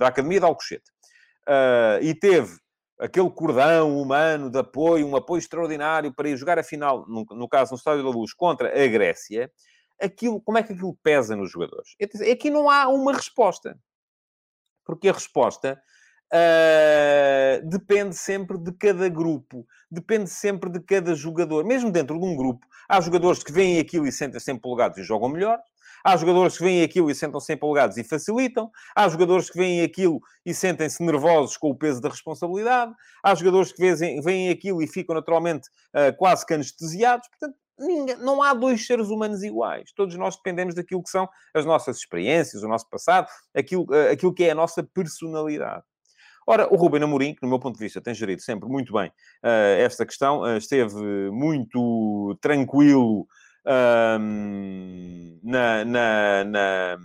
da 0.00 0.08
Academia 0.08 0.40
de 0.40 0.46
Alcochete, 0.46 0.90
e 2.02 2.12
teve 2.12 2.58
aquele 2.98 3.30
cordão 3.30 4.00
humano 4.00 4.50
de 4.50 4.58
apoio, 4.58 5.06
um 5.06 5.14
apoio 5.14 5.38
extraordinário 5.38 6.12
para 6.12 6.28
ir 6.28 6.36
jogar 6.36 6.58
a 6.58 6.64
final, 6.64 7.06
no, 7.06 7.24
no 7.30 7.48
caso 7.48 7.72
no 7.72 7.76
Estádio 7.76 8.02
da 8.02 8.10
Luz, 8.10 8.34
contra 8.34 8.68
a 8.68 8.86
Grécia, 8.88 9.52
aquilo, 10.00 10.40
como 10.40 10.58
é 10.58 10.64
que 10.64 10.72
aquilo 10.72 10.98
pesa 11.00 11.36
nos 11.36 11.52
jogadores? 11.52 11.90
Aqui 12.32 12.50
não 12.50 12.68
há 12.68 12.88
uma 12.88 13.12
resposta. 13.12 13.78
Porque 14.86 15.08
a 15.08 15.12
resposta 15.12 15.78
uh, 16.32 17.68
depende 17.68 18.14
sempre 18.14 18.56
de 18.56 18.72
cada 18.72 19.08
grupo, 19.08 19.66
depende 19.90 20.30
sempre 20.30 20.70
de 20.70 20.80
cada 20.80 21.14
jogador. 21.14 21.64
Mesmo 21.64 21.90
dentro 21.90 22.18
de 22.18 22.24
um 22.24 22.36
grupo, 22.36 22.66
há 22.88 23.00
jogadores 23.00 23.42
que 23.42 23.52
veem 23.52 23.80
aquilo 23.80 24.06
e 24.06 24.12
sentem-se 24.12 24.50
empolgados 24.52 24.96
e 24.98 25.02
jogam 25.02 25.28
melhor. 25.28 25.58
Há 26.04 26.16
jogadores 26.16 26.56
que 26.56 26.62
veem 26.62 26.84
aquilo 26.84 27.10
e 27.10 27.14
sentam-se 27.16 27.52
empolgados 27.52 27.96
e 27.96 28.04
facilitam. 28.04 28.70
Há 28.94 29.08
jogadores 29.08 29.50
que 29.50 29.58
veem 29.58 29.82
aquilo 29.82 30.20
e 30.44 30.54
sentem-se 30.54 31.02
nervosos 31.02 31.56
com 31.56 31.70
o 31.70 31.74
peso 31.74 32.00
da 32.00 32.08
responsabilidade. 32.08 32.94
Há 33.24 33.34
jogadores 33.34 33.72
que 33.72 33.92
veem 34.22 34.48
aquilo 34.48 34.80
e 34.80 34.86
ficam 34.86 35.16
naturalmente 35.16 35.68
uh, 35.68 36.16
quase 36.16 36.46
que 36.46 36.54
anestesiados. 36.54 37.26
Portanto, 37.28 37.56
ninguém, 37.78 38.16
não 38.16 38.42
há 38.42 38.54
dois 38.54 38.86
seres 38.86 39.08
humanos 39.08 39.42
iguais. 39.42 39.92
Todos 39.94 40.16
nós 40.16 40.36
dependemos 40.36 40.74
daquilo 40.74 41.02
que 41.02 41.10
são 41.10 41.28
as 41.54 41.64
nossas 41.64 41.98
experiências, 41.98 42.62
o 42.62 42.68
nosso 42.68 42.88
passado, 42.88 43.26
aquilo, 43.54 43.84
uh, 43.90 44.12
aquilo 44.12 44.34
que 44.34 44.44
é 44.44 44.50
a 44.50 44.54
nossa 44.54 44.82
personalidade. 44.82 45.84
Ora, 46.46 46.72
o 46.72 46.76
Ruben 46.76 47.02
Amorim, 47.02 47.34
que 47.34 47.42
no 47.42 47.48
meu 47.48 47.58
ponto 47.58 47.76
de 47.76 47.84
vista 47.84 48.00
tem 48.00 48.14
gerido 48.14 48.40
sempre 48.40 48.68
muito 48.68 48.92
bem 48.92 49.08
uh, 49.08 49.80
esta 49.80 50.06
questão, 50.06 50.42
uh, 50.42 50.56
esteve 50.56 50.94
muito 51.30 52.36
tranquilo 52.40 53.26
na, 55.42 55.84
na, 55.84 56.44
na, 56.44 56.96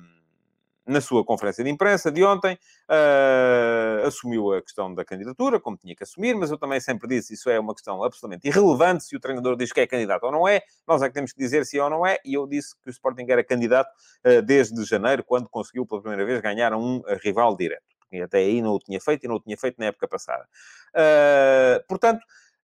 na, 0.92 1.02
sua 1.02 1.26
conferência 1.26 1.64
de 1.64 1.70
imprensa 1.70 2.12
de 2.12 2.24
ontem, 2.24 2.58
uh, 2.90 4.08
assumiu 4.08 4.54
a 4.54 4.62
questão 4.62 4.94
da 4.94 5.04
candidatura, 5.04 5.60
como 5.60 5.78
tinha 5.78 5.96
que 5.96 6.04
assumir, 6.04 6.36
mas 6.36 6.52
eu 6.52 6.58
também 6.58 6.80
sempre 6.80 7.08
disse 7.08 7.34
isso 7.34 7.50
é 7.50 7.60
uma 7.60 7.74
questão 7.74 8.04
absolutamente 8.04 8.48
irrelevante. 8.48 9.04
Se 9.04 9.16
o 9.16 9.20
treinador 9.20 9.56
diz 9.56 9.72
que 9.72 9.80
é 9.80 9.88
candidato 9.88 10.24
ou 10.24 10.32
não 10.32 10.48
é, 10.48 10.62
nós 10.88 11.02
é 11.02 11.08
que 11.08 11.14
temos 11.14 11.34
que 11.34 11.40
dizer 11.40 11.66
se 11.66 11.78
é 11.80 11.84
ou 11.84 11.90
não 11.90 12.06
é, 12.06 12.18
e 12.26 12.34
eu 12.34 12.46
disse 12.46 12.76
que 12.84 12.90
o 12.90 12.92
Sporting 12.92 13.26
era 13.28 13.44
candidato 13.44 13.90
uh, 14.26 14.42
desde 14.42 14.84
janeiro, 14.84 15.24
quando 15.24 15.50
conseguiu 15.50 15.86
pela 15.86 16.02
primeira 16.02 16.26
vez 16.26 16.42
ganhar 16.42 16.74
um 16.74 16.98
uh, 16.98 17.04
rival 17.24 17.56
direto. 17.56 17.84
E 18.12 18.22
até 18.22 18.40
aí 18.40 18.62
não 18.62 18.74
o 18.74 18.80
tinha 18.80 19.00
feito 19.00 19.24
e 19.24 19.28
não 19.28 19.36
o 19.36 19.40
tinha 19.40 19.58
feito 19.58 19.78
na 19.80 19.86
época 19.86 20.06
passada. 20.06 20.46
portanto, 21.88 22.22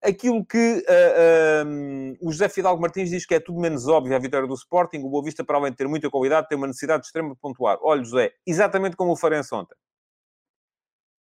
aquilo 0.07 0.45
que 0.45 0.77
uh, 0.77 0.85
ah, 0.87 1.65
um, 1.67 2.15
o 2.21 2.31
José 2.31 2.47
Fidalgo 2.47 2.81
Martins 2.81 3.09
diz 3.09 3.25
que 3.25 3.35
é 3.35 3.39
tudo 3.39 3.59
menos 3.59 3.87
óbvio 3.87 4.15
a 4.15 4.19
vitória 4.19 4.47
do 4.47 4.53
Sporting, 4.53 4.99
o 4.99 5.09
Boa 5.09 5.23
Vista, 5.23 5.43
para 5.43 5.57
além 5.57 5.71
de 5.71 5.77
ter 5.77 5.87
muita 5.87 6.09
qualidade, 6.09 6.47
tem 6.47 6.57
uma 6.57 6.67
necessidade 6.67 7.05
extrema 7.05 7.29
de 7.33 7.39
pontuar. 7.39 7.77
Olha, 7.81 8.03
José, 8.03 8.31
exatamente 8.45 8.95
como 8.95 9.11
o 9.11 9.15
Farense 9.15 9.53
ontem. 9.53 9.75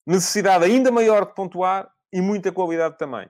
Necessidade 0.07 0.64
ainda 0.64 0.90
maior 0.90 1.26
de 1.26 1.35
pontuar 1.35 1.90
e 2.12 2.20
muita 2.20 2.52
qualidade 2.52 2.98
também. 2.98 3.28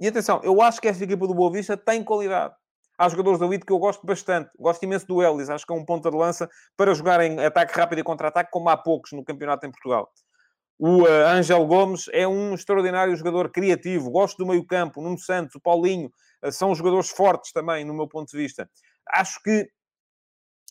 E 0.00 0.06
atenção, 0.06 0.40
eu 0.42 0.60
acho 0.62 0.80
que 0.80 0.88
esta 0.88 1.02
equipa 1.02 1.26
do 1.26 1.34
Boa 1.34 1.52
Vista 1.52 1.76
tem 1.76 2.04
qualidade. 2.04 2.54
Há 2.96 3.08
jogadores 3.08 3.38
da 3.38 3.46
elite 3.46 3.64
que 3.64 3.72
eu 3.72 3.78
gosto 3.78 4.04
bastante. 4.04 4.50
Gosto 4.58 4.82
imenso 4.82 5.06
do 5.06 5.22
Ellis. 5.22 5.48
Acho 5.48 5.64
que 5.64 5.72
é 5.72 5.76
um 5.76 5.84
ponta 5.84 6.10
de 6.10 6.16
lança 6.16 6.50
para 6.76 6.92
jogar 6.94 7.20
em 7.20 7.38
ataque 7.44 7.78
rápido 7.78 8.00
e 8.00 8.02
contra-ataque, 8.02 8.50
como 8.50 8.68
há 8.68 8.76
poucos 8.76 9.12
no 9.12 9.24
campeonato 9.24 9.64
em 9.64 9.70
Portugal. 9.70 10.10
O 10.78 11.02
uh, 11.02 11.66
Gomes 11.66 12.08
é 12.12 12.26
um 12.26 12.54
extraordinário 12.54 13.16
jogador 13.16 13.50
criativo. 13.50 14.10
Gosto 14.10 14.38
do 14.38 14.46
meio-campo. 14.46 15.02
Nuno 15.02 15.18
Santos, 15.18 15.56
o 15.56 15.60
Paulinho, 15.60 16.10
uh, 16.44 16.52
são 16.52 16.72
jogadores 16.72 17.10
fortes 17.10 17.52
também, 17.52 17.84
no 17.84 17.92
meu 17.92 18.06
ponto 18.06 18.30
de 18.30 18.36
vista. 18.36 18.70
Acho 19.08 19.42
que 19.42 19.68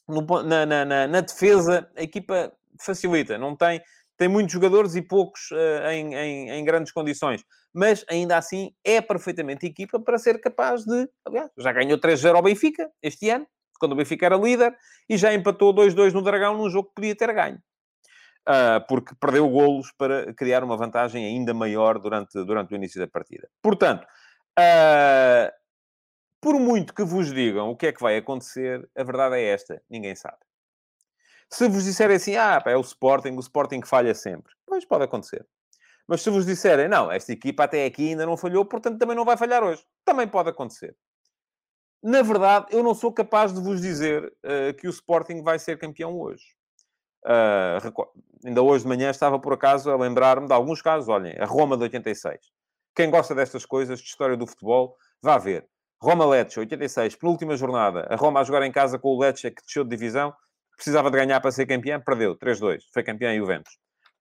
no, 0.08 0.22
na, 0.43 0.65
na, 0.65 1.08
na, 1.08 1.22
defesa 1.22 1.89
a 1.98 2.02
equipa 2.02 2.54
facilita. 2.82 3.38
Não 3.38 3.54
tem, 3.54 3.82
tem 4.17 4.30
muitos 4.30 4.54
jogadores 4.54 4.96
e 4.96 5.02
poucos 5.02 5.52
uh, 5.52 5.89
em, 5.91 6.15
em, 6.15 6.50
em, 6.52 6.63
grandes 6.63 6.93
condições. 6.93 7.43
Mas 7.74 8.06
ainda 8.10 8.38
assim 8.38 8.72
é 8.86 9.02
perfeitamente 9.02 9.65
equipa 9.65 10.00
para 10.00 10.17
ser 10.17 10.39
capaz 10.39 10.86
de. 10.86 11.10
Aliás, 11.26 11.52
já 11.58 11.74
ganhou 11.74 12.00
3-0 12.00 12.34
ao 12.34 12.41
Benfica 12.41 12.89
este 13.04 13.30
ano, 13.30 13.46
quando 13.78 13.91
o 13.91 13.96
Benfica 13.96 14.26
era 14.26 14.38
líder, 14.38 14.74
e 15.10 15.17
já 15.17 15.34
empatou 15.34 15.76
2-2 15.76 16.13
no 16.13 16.22
Dragão 16.22 16.58
num 16.58 16.70
jogo 16.70 16.88
que 16.88 16.96
podia 16.96 17.15
ter 17.15 17.34
ganho 17.34 17.62
porque 18.88 19.14
perdeu 19.20 19.50
golos 19.50 19.92
para 19.92 20.34
criar 20.34 20.64
uma 20.64 20.78
vantagem 20.78 21.26
ainda 21.26 21.54
maior 21.54 22.00
durante, 22.00 22.34
durante 22.46 22.74
o 22.74 22.76
início 22.76 23.00
da 23.00 23.08
partida. 23.08 23.50
Portanto, 23.62 24.06
uh, 24.58 25.52
por 26.42 26.60
muito 26.60 26.94
que 26.94 27.04
vos 27.04 27.34
digam 27.34 27.70
o 27.70 27.76
que 27.76 27.88
é 27.88 27.92
que 27.92 28.02
vai 28.02 28.18
acontecer, 28.18 28.90
a 28.96 29.04
verdade 29.04 29.36
é 29.36 29.44
esta: 29.44 29.82
ninguém 29.90 30.16
sabe. 30.16 30.38
Se 31.50 31.68
vos 31.68 31.86
disserem 31.86 32.18
assim, 32.18 32.36
ah, 32.36 32.62
é 32.66 32.76
o 32.76 32.82
Sporting, 32.82 33.32
o 33.32 33.40
Sporting 33.40 33.82
falha 33.86 34.14
sempre, 34.14 34.54
pois 34.66 34.86
pode 34.86 35.06
acontecer. 35.06 35.46
Mas 36.08 36.22
se 36.22 36.30
vos 36.30 36.46
disserem, 36.46 36.88
não, 36.88 37.12
esta 37.12 37.34
equipa 37.34 37.64
até 37.64 37.86
aqui 37.86 38.10
ainda 38.10 38.26
não 38.26 38.38
falhou, 38.38 38.66
portanto 38.66 38.98
também 38.98 39.16
não 39.16 39.26
vai 39.26 39.38
falhar 39.38 39.64
hoje, 39.64 39.86
também 40.06 40.28
pode 40.28 40.50
acontecer. 40.50 40.96
na 42.04 42.22
verdade, 42.22 42.68
eu 42.72 42.84
não 42.84 42.94
sou 42.94 43.12
capaz 43.12 43.54
de 43.54 43.60
vos 43.60 43.82
dizer 43.82 44.34
uh, 44.46 44.74
que 44.78 44.88
o 44.88 44.90
Sporting 44.90 45.42
vai 45.42 45.60
ser 45.60 45.78
campeão 45.78 46.18
hoje. 46.18 46.46
Uh, 47.26 47.92
ainda 48.48 48.64
hoje 48.64 48.84
de 48.84 48.88
manhã 48.88 49.10
estava, 49.10 49.38
por 49.38 49.54
acaso, 49.54 49.92
a 49.92 49.98
lembrar-me 49.98 50.48
de 50.48 50.54
alguns 50.54 50.82
casos. 50.82 51.10
Olhem, 51.10 51.36
a 51.38 51.46
Roma 51.46 51.76
de 51.76 51.84
86. 51.84 52.40
Quem 52.96 53.12
gosta 53.12 53.36
destas 53.36 53.66
coisas, 53.66 54.00
de 54.00 54.06
história 54.06 54.38
do 54.38 54.48
futebol, 54.48 54.96
vá 55.22 55.38
ver. 55.38 55.68
Roma-Lecce, 56.02 56.60
86, 56.60 57.16
penúltima 57.16 57.58
jornada. 57.58 58.08
A 58.10 58.16
Roma 58.16 58.40
a 58.40 58.44
jogar 58.44 58.64
em 58.64 58.72
casa 58.72 58.98
com 58.98 59.10
o 59.10 59.20
Lecce, 59.20 59.52
que 59.52 59.62
desceu 59.62 59.84
de 59.84 59.90
divisão. 59.90 60.34
Precisava 60.76 61.10
de 61.12 61.18
ganhar 61.18 61.42
para 61.42 61.52
ser 61.52 61.66
campeão, 61.66 62.00
perdeu. 62.00 62.38
3-2. 62.38 62.82
Foi 62.94 63.04
campeão 63.04 63.32
em 63.32 63.40
Juventus. 63.40 63.78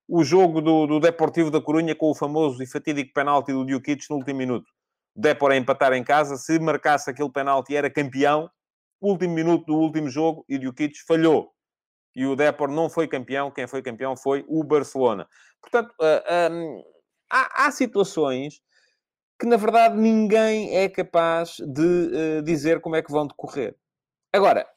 O 0.07 0.23
jogo 0.23 0.61
do, 0.61 0.87
do 0.87 0.99
Deportivo 0.99 1.51
da 1.51 1.61
Corunha 1.61 1.95
com 1.95 2.09
o 2.09 2.15
famoso 2.15 2.61
e 2.61 2.67
fatídico 2.67 3.13
penalti 3.13 3.51
do 3.53 3.65
Djukic 3.65 4.05
no 4.09 4.17
último 4.17 4.37
minuto. 4.37 4.65
O 5.15 5.47
a 5.47 5.55
empatar 5.55 5.93
em 5.93 6.03
casa. 6.03 6.35
Se 6.37 6.59
marcasse 6.59 7.09
aquele 7.09 7.31
penalti, 7.31 7.75
era 7.75 7.89
campeão. 7.89 8.49
Último 8.99 9.33
minuto 9.33 9.65
do 9.65 9.75
último 9.75 10.09
jogo 10.09 10.43
e 10.49 10.57
Djukic 10.57 10.95
falhou. 11.07 11.51
E 12.17 12.25
o 12.25 12.35
Depor 12.35 12.67
não 12.67 12.89
foi 12.89 13.07
campeão. 13.07 13.51
Quem 13.51 13.67
foi 13.67 13.83
campeão 13.83 14.17
foi 14.17 14.43
o 14.47 14.63
Barcelona. 14.63 15.27
Portanto, 15.61 15.93
uh, 16.01 16.51
um, 16.51 16.83
há, 17.31 17.67
há 17.67 17.71
situações 17.71 18.59
que 19.39 19.45
na 19.45 19.55
verdade 19.55 19.95
ninguém 19.95 20.75
é 20.75 20.89
capaz 20.89 21.57
de 21.59 22.39
uh, 22.39 22.41
dizer 22.41 22.81
como 22.81 22.95
é 22.95 23.03
que 23.03 23.11
vão 23.11 23.27
decorrer. 23.27 23.75
Agora, 24.33 24.67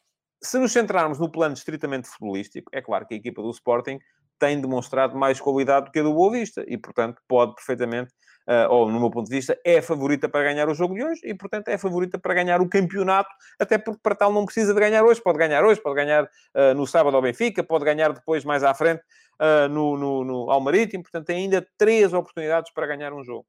se 0.43 0.59
nos 0.59 0.71
centrarmos 0.71 1.19
no 1.19 1.33
plano 1.33 1.55
estritamente 1.55 2.09
futebolístico, 2.09 2.71
é 2.75 2.83
claro 2.83 3.07
que 3.07 3.15
a 3.15 3.17
equipa 3.17 3.41
do 3.41 3.51
Sporting 3.51 3.99
tem 4.41 4.61
demonstrado 4.61 5.17
mais 5.17 5.39
qualidade 5.39 5.87
do 5.87 5.93
que 5.93 6.01
a 6.01 6.03
do 6.03 6.15
Boa 6.15 6.33
Vista 6.33 6.65
e, 6.67 6.77
portanto, 6.79 7.21
pode 7.29 7.55
perfeitamente, 7.55 8.11
uh, 8.49 8.69
ou 8.71 8.91
no 8.91 8.99
meu 8.99 9.11
ponto 9.11 9.29
de 9.29 9.37
vista, 9.37 9.57
é 9.65 9.83
favorita 9.83 10.29
para 10.29 10.43
ganhar 10.43 10.69
o 10.69 10.75
jogo 10.75 10.95
de 10.95 11.05
hoje 11.05 11.21
e, 11.25 11.35
portanto, 11.35 11.69
é 11.69 11.77
favorita 11.77 12.19
para 12.19 12.35
ganhar 12.35 12.61
o 12.61 12.69
campeonato, 12.69 13.31
até 13.61 13.77
porque 13.77 14.01
para 14.03 14.15
tal 14.15 14.33
não 14.33 14.45
precisa 14.47 14.73
de 14.73 14.81
ganhar 14.81 15.05
hoje, 15.05 15.23
pode 15.23 15.39
ganhar 15.39 15.63
hoje, 15.65 15.81
pode 15.81 15.95
ganhar 15.95 16.25
uh, 16.25 16.75
no 16.75 16.87
sábado 16.87 17.15
ao 17.15 17.23
Benfica, 17.23 17.63
pode 17.63 17.85
ganhar 17.85 18.13
depois 18.13 18.45
mais 18.45 18.65
à 18.65 18.73
frente 18.73 19.03
uh, 19.41 19.69
no, 19.69 19.97
no, 19.97 20.25
no, 20.25 20.51
ao 20.51 20.61
Marítimo, 20.61 21.03
portanto, 21.03 21.27
tem 21.27 21.45
ainda 21.45 21.67
três 21.77 22.13
oportunidades 22.15 22.73
para 22.73 22.87
ganhar 22.87 23.13
um 23.13 23.23
jogo. 23.23 23.47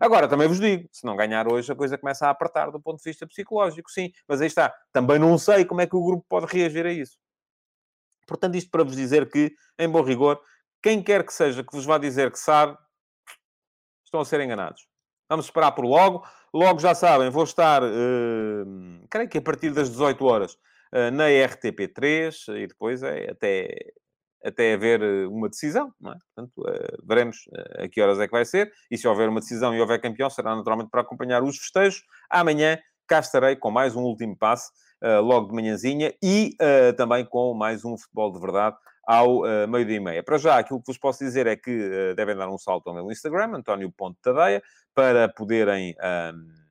Agora, 0.00 0.26
também 0.26 0.48
vos 0.48 0.58
digo, 0.58 0.88
se 0.90 1.06
não 1.06 1.16
ganhar 1.16 1.50
hoje, 1.50 1.70
a 1.70 1.74
coisa 1.74 1.96
começa 1.96 2.26
a 2.26 2.30
apertar 2.30 2.70
do 2.70 2.80
ponto 2.80 2.98
de 2.98 3.04
vista 3.08 3.26
psicológico, 3.26 3.90
sim. 3.90 4.10
Mas 4.26 4.40
aí 4.40 4.48
está. 4.48 4.74
Também 4.92 5.18
não 5.20 5.38
sei 5.38 5.64
como 5.64 5.80
é 5.80 5.86
que 5.86 5.94
o 5.94 6.04
grupo 6.04 6.24
pode 6.28 6.46
reagir 6.46 6.84
a 6.84 6.92
isso. 6.92 7.16
Portanto, 8.26 8.56
isto 8.56 8.70
para 8.70 8.84
vos 8.84 8.96
dizer 8.96 9.28
que, 9.30 9.52
em 9.78 9.88
bom 9.88 10.02
rigor, 10.02 10.40
quem 10.82 11.02
quer 11.02 11.24
que 11.24 11.32
seja 11.32 11.64
que 11.64 11.72
vos 11.72 11.84
vá 11.84 11.98
dizer 11.98 12.30
que 12.30 12.38
sabe, 12.38 12.76
estão 14.04 14.20
a 14.20 14.24
ser 14.24 14.40
enganados. 14.40 14.86
Vamos 15.28 15.46
esperar 15.46 15.72
por 15.72 15.84
logo. 15.84 16.24
Logo 16.52 16.78
já 16.78 16.94
sabem, 16.94 17.30
vou 17.30 17.42
estar, 17.42 17.82
uh, 17.82 19.06
creio 19.10 19.28
que 19.28 19.38
a 19.38 19.42
partir 19.42 19.70
das 19.70 19.90
18 19.90 20.24
horas, 20.24 20.52
uh, 20.52 21.10
na 21.12 21.24
RTP3 21.24 22.54
e 22.56 22.66
depois 22.68 23.02
é 23.02 23.30
até 23.30 23.92
até 24.44 24.74
haver 24.74 25.02
eh, 25.02 25.26
uma 25.26 25.48
decisão, 25.48 25.92
é? 26.04 26.16
Portanto, 26.34 26.52
uh, 26.58 27.06
veremos 27.08 27.38
a 27.78 27.88
que 27.88 28.00
horas 28.00 28.20
é 28.20 28.26
que 28.26 28.32
vai 28.32 28.44
ser, 28.44 28.70
e 28.90 28.98
se 28.98 29.08
houver 29.08 29.28
uma 29.28 29.40
decisão 29.40 29.74
e 29.74 29.80
houver 29.80 29.98
campeão, 30.00 30.28
será 30.28 30.54
naturalmente 30.54 30.90
para 30.90 31.00
acompanhar 31.00 31.42
os 31.42 31.56
festejos. 31.56 32.02
Amanhã 32.28 32.78
cá 33.08 33.20
estarei 33.20 33.56
com 33.56 33.70
mais 33.70 33.96
um 33.96 34.02
último 34.02 34.36
passe, 34.36 34.68
uh, 34.68 34.74
logo 35.22 35.48
de 35.48 35.54
manhãzinha, 35.54 36.14
e 36.22 36.56
também 36.96 37.24
com 37.24 37.54
mais 37.54 37.84
um 37.84 37.96
futebol 37.96 38.32
de 38.32 38.40
verdade 38.40 38.76
ao 39.06 39.42
meio-dia 39.68 39.96
e 39.96 40.00
meia. 40.00 40.22
Para 40.22 40.38
já, 40.38 40.58
aquilo 40.58 40.80
que 40.80 40.86
vos 40.86 40.98
posso 40.98 41.24
dizer 41.24 41.46
é 41.46 41.56
que 41.56 42.14
devem 42.16 42.36
dar 42.36 42.48
um 42.48 42.58
salto 42.58 42.88
ao 42.88 42.94
meu 42.94 43.10
Instagram, 43.10 43.56
António.tadeia, 43.56 44.62
para 44.94 45.28
poderem... 45.28 45.94
Um, 46.32 46.64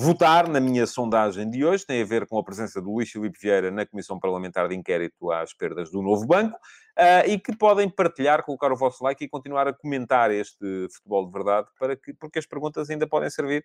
votar 0.00 0.48
na 0.48 0.60
minha 0.60 0.86
sondagem 0.86 1.50
de 1.50 1.64
hoje, 1.64 1.84
tem 1.84 2.00
a 2.00 2.04
ver 2.04 2.24
com 2.24 2.38
a 2.38 2.44
presença 2.44 2.80
do 2.80 2.88
Luís 2.88 3.10
Filipe 3.10 3.36
Vieira 3.42 3.68
na 3.68 3.84
Comissão 3.84 4.16
Parlamentar 4.16 4.68
de 4.68 4.76
Inquérito 4.76 5.32
às 5.32 5.52
perdas 5.52 5.90
do 5.90 6.00
Novo 6.00 6.24
Banco, 6.24 6.56
uh, 6.56 7.28
e 7.28 7.36
que 7.36 7.56
podem 7.56 7.90
partilhar, 7.90 8.44
colocar 8.44 8.70
o 8.70 8.76
vosso 8.76 9.02
like 9.02 9.24
e 9.24 9.28
continuar 9.28 9.66
a 9.66 9.72
comentar 9.72 10.30
este 10.30 10.86
futebol 10.94 11.26
de 11.26 11.32
verdade, 11.32 11.66
para 11.80 11.96
que, 11.96 12.14
porque 12.14 12.38
as 12.38 12.46
perguntas 12.46 12.88
ainda 12.88 13.08
podem 13.08 13.28
servir 13.28 13.64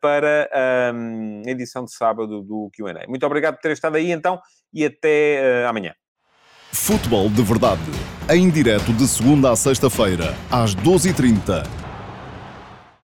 para 0.00 0.48
um, 0.94 1.42
a 1.46 1.50
edição 1.50 1.84
de 1.84 1.92
sábado 1.92 2.42
do 2.42 2.70
Q&A. 2.74 3.06
Muito 3.08 3.24
obrigado 3.24 3.54
por 3.54 3.62
terem 3.62 3.74
estado 3.74 3.96
aí, 3.96 4.10
então, 4.10 4.40
e 4.72 4.84
até 4.84 5.64
uh, 5.64 5.68
amanhã. 5.68 5.94
Futebol 6.72 7.28
de 7.28 7.42
verdade, 7.42 7.80
em 8.30 8.50
direto 8.50 8.92
de 8.92 9.06
segunda 9.06 9.50
a 9.50 9.56
sexta-feira, 9.56 10.34
às 10.50 10.74
12h30 10.74 11.87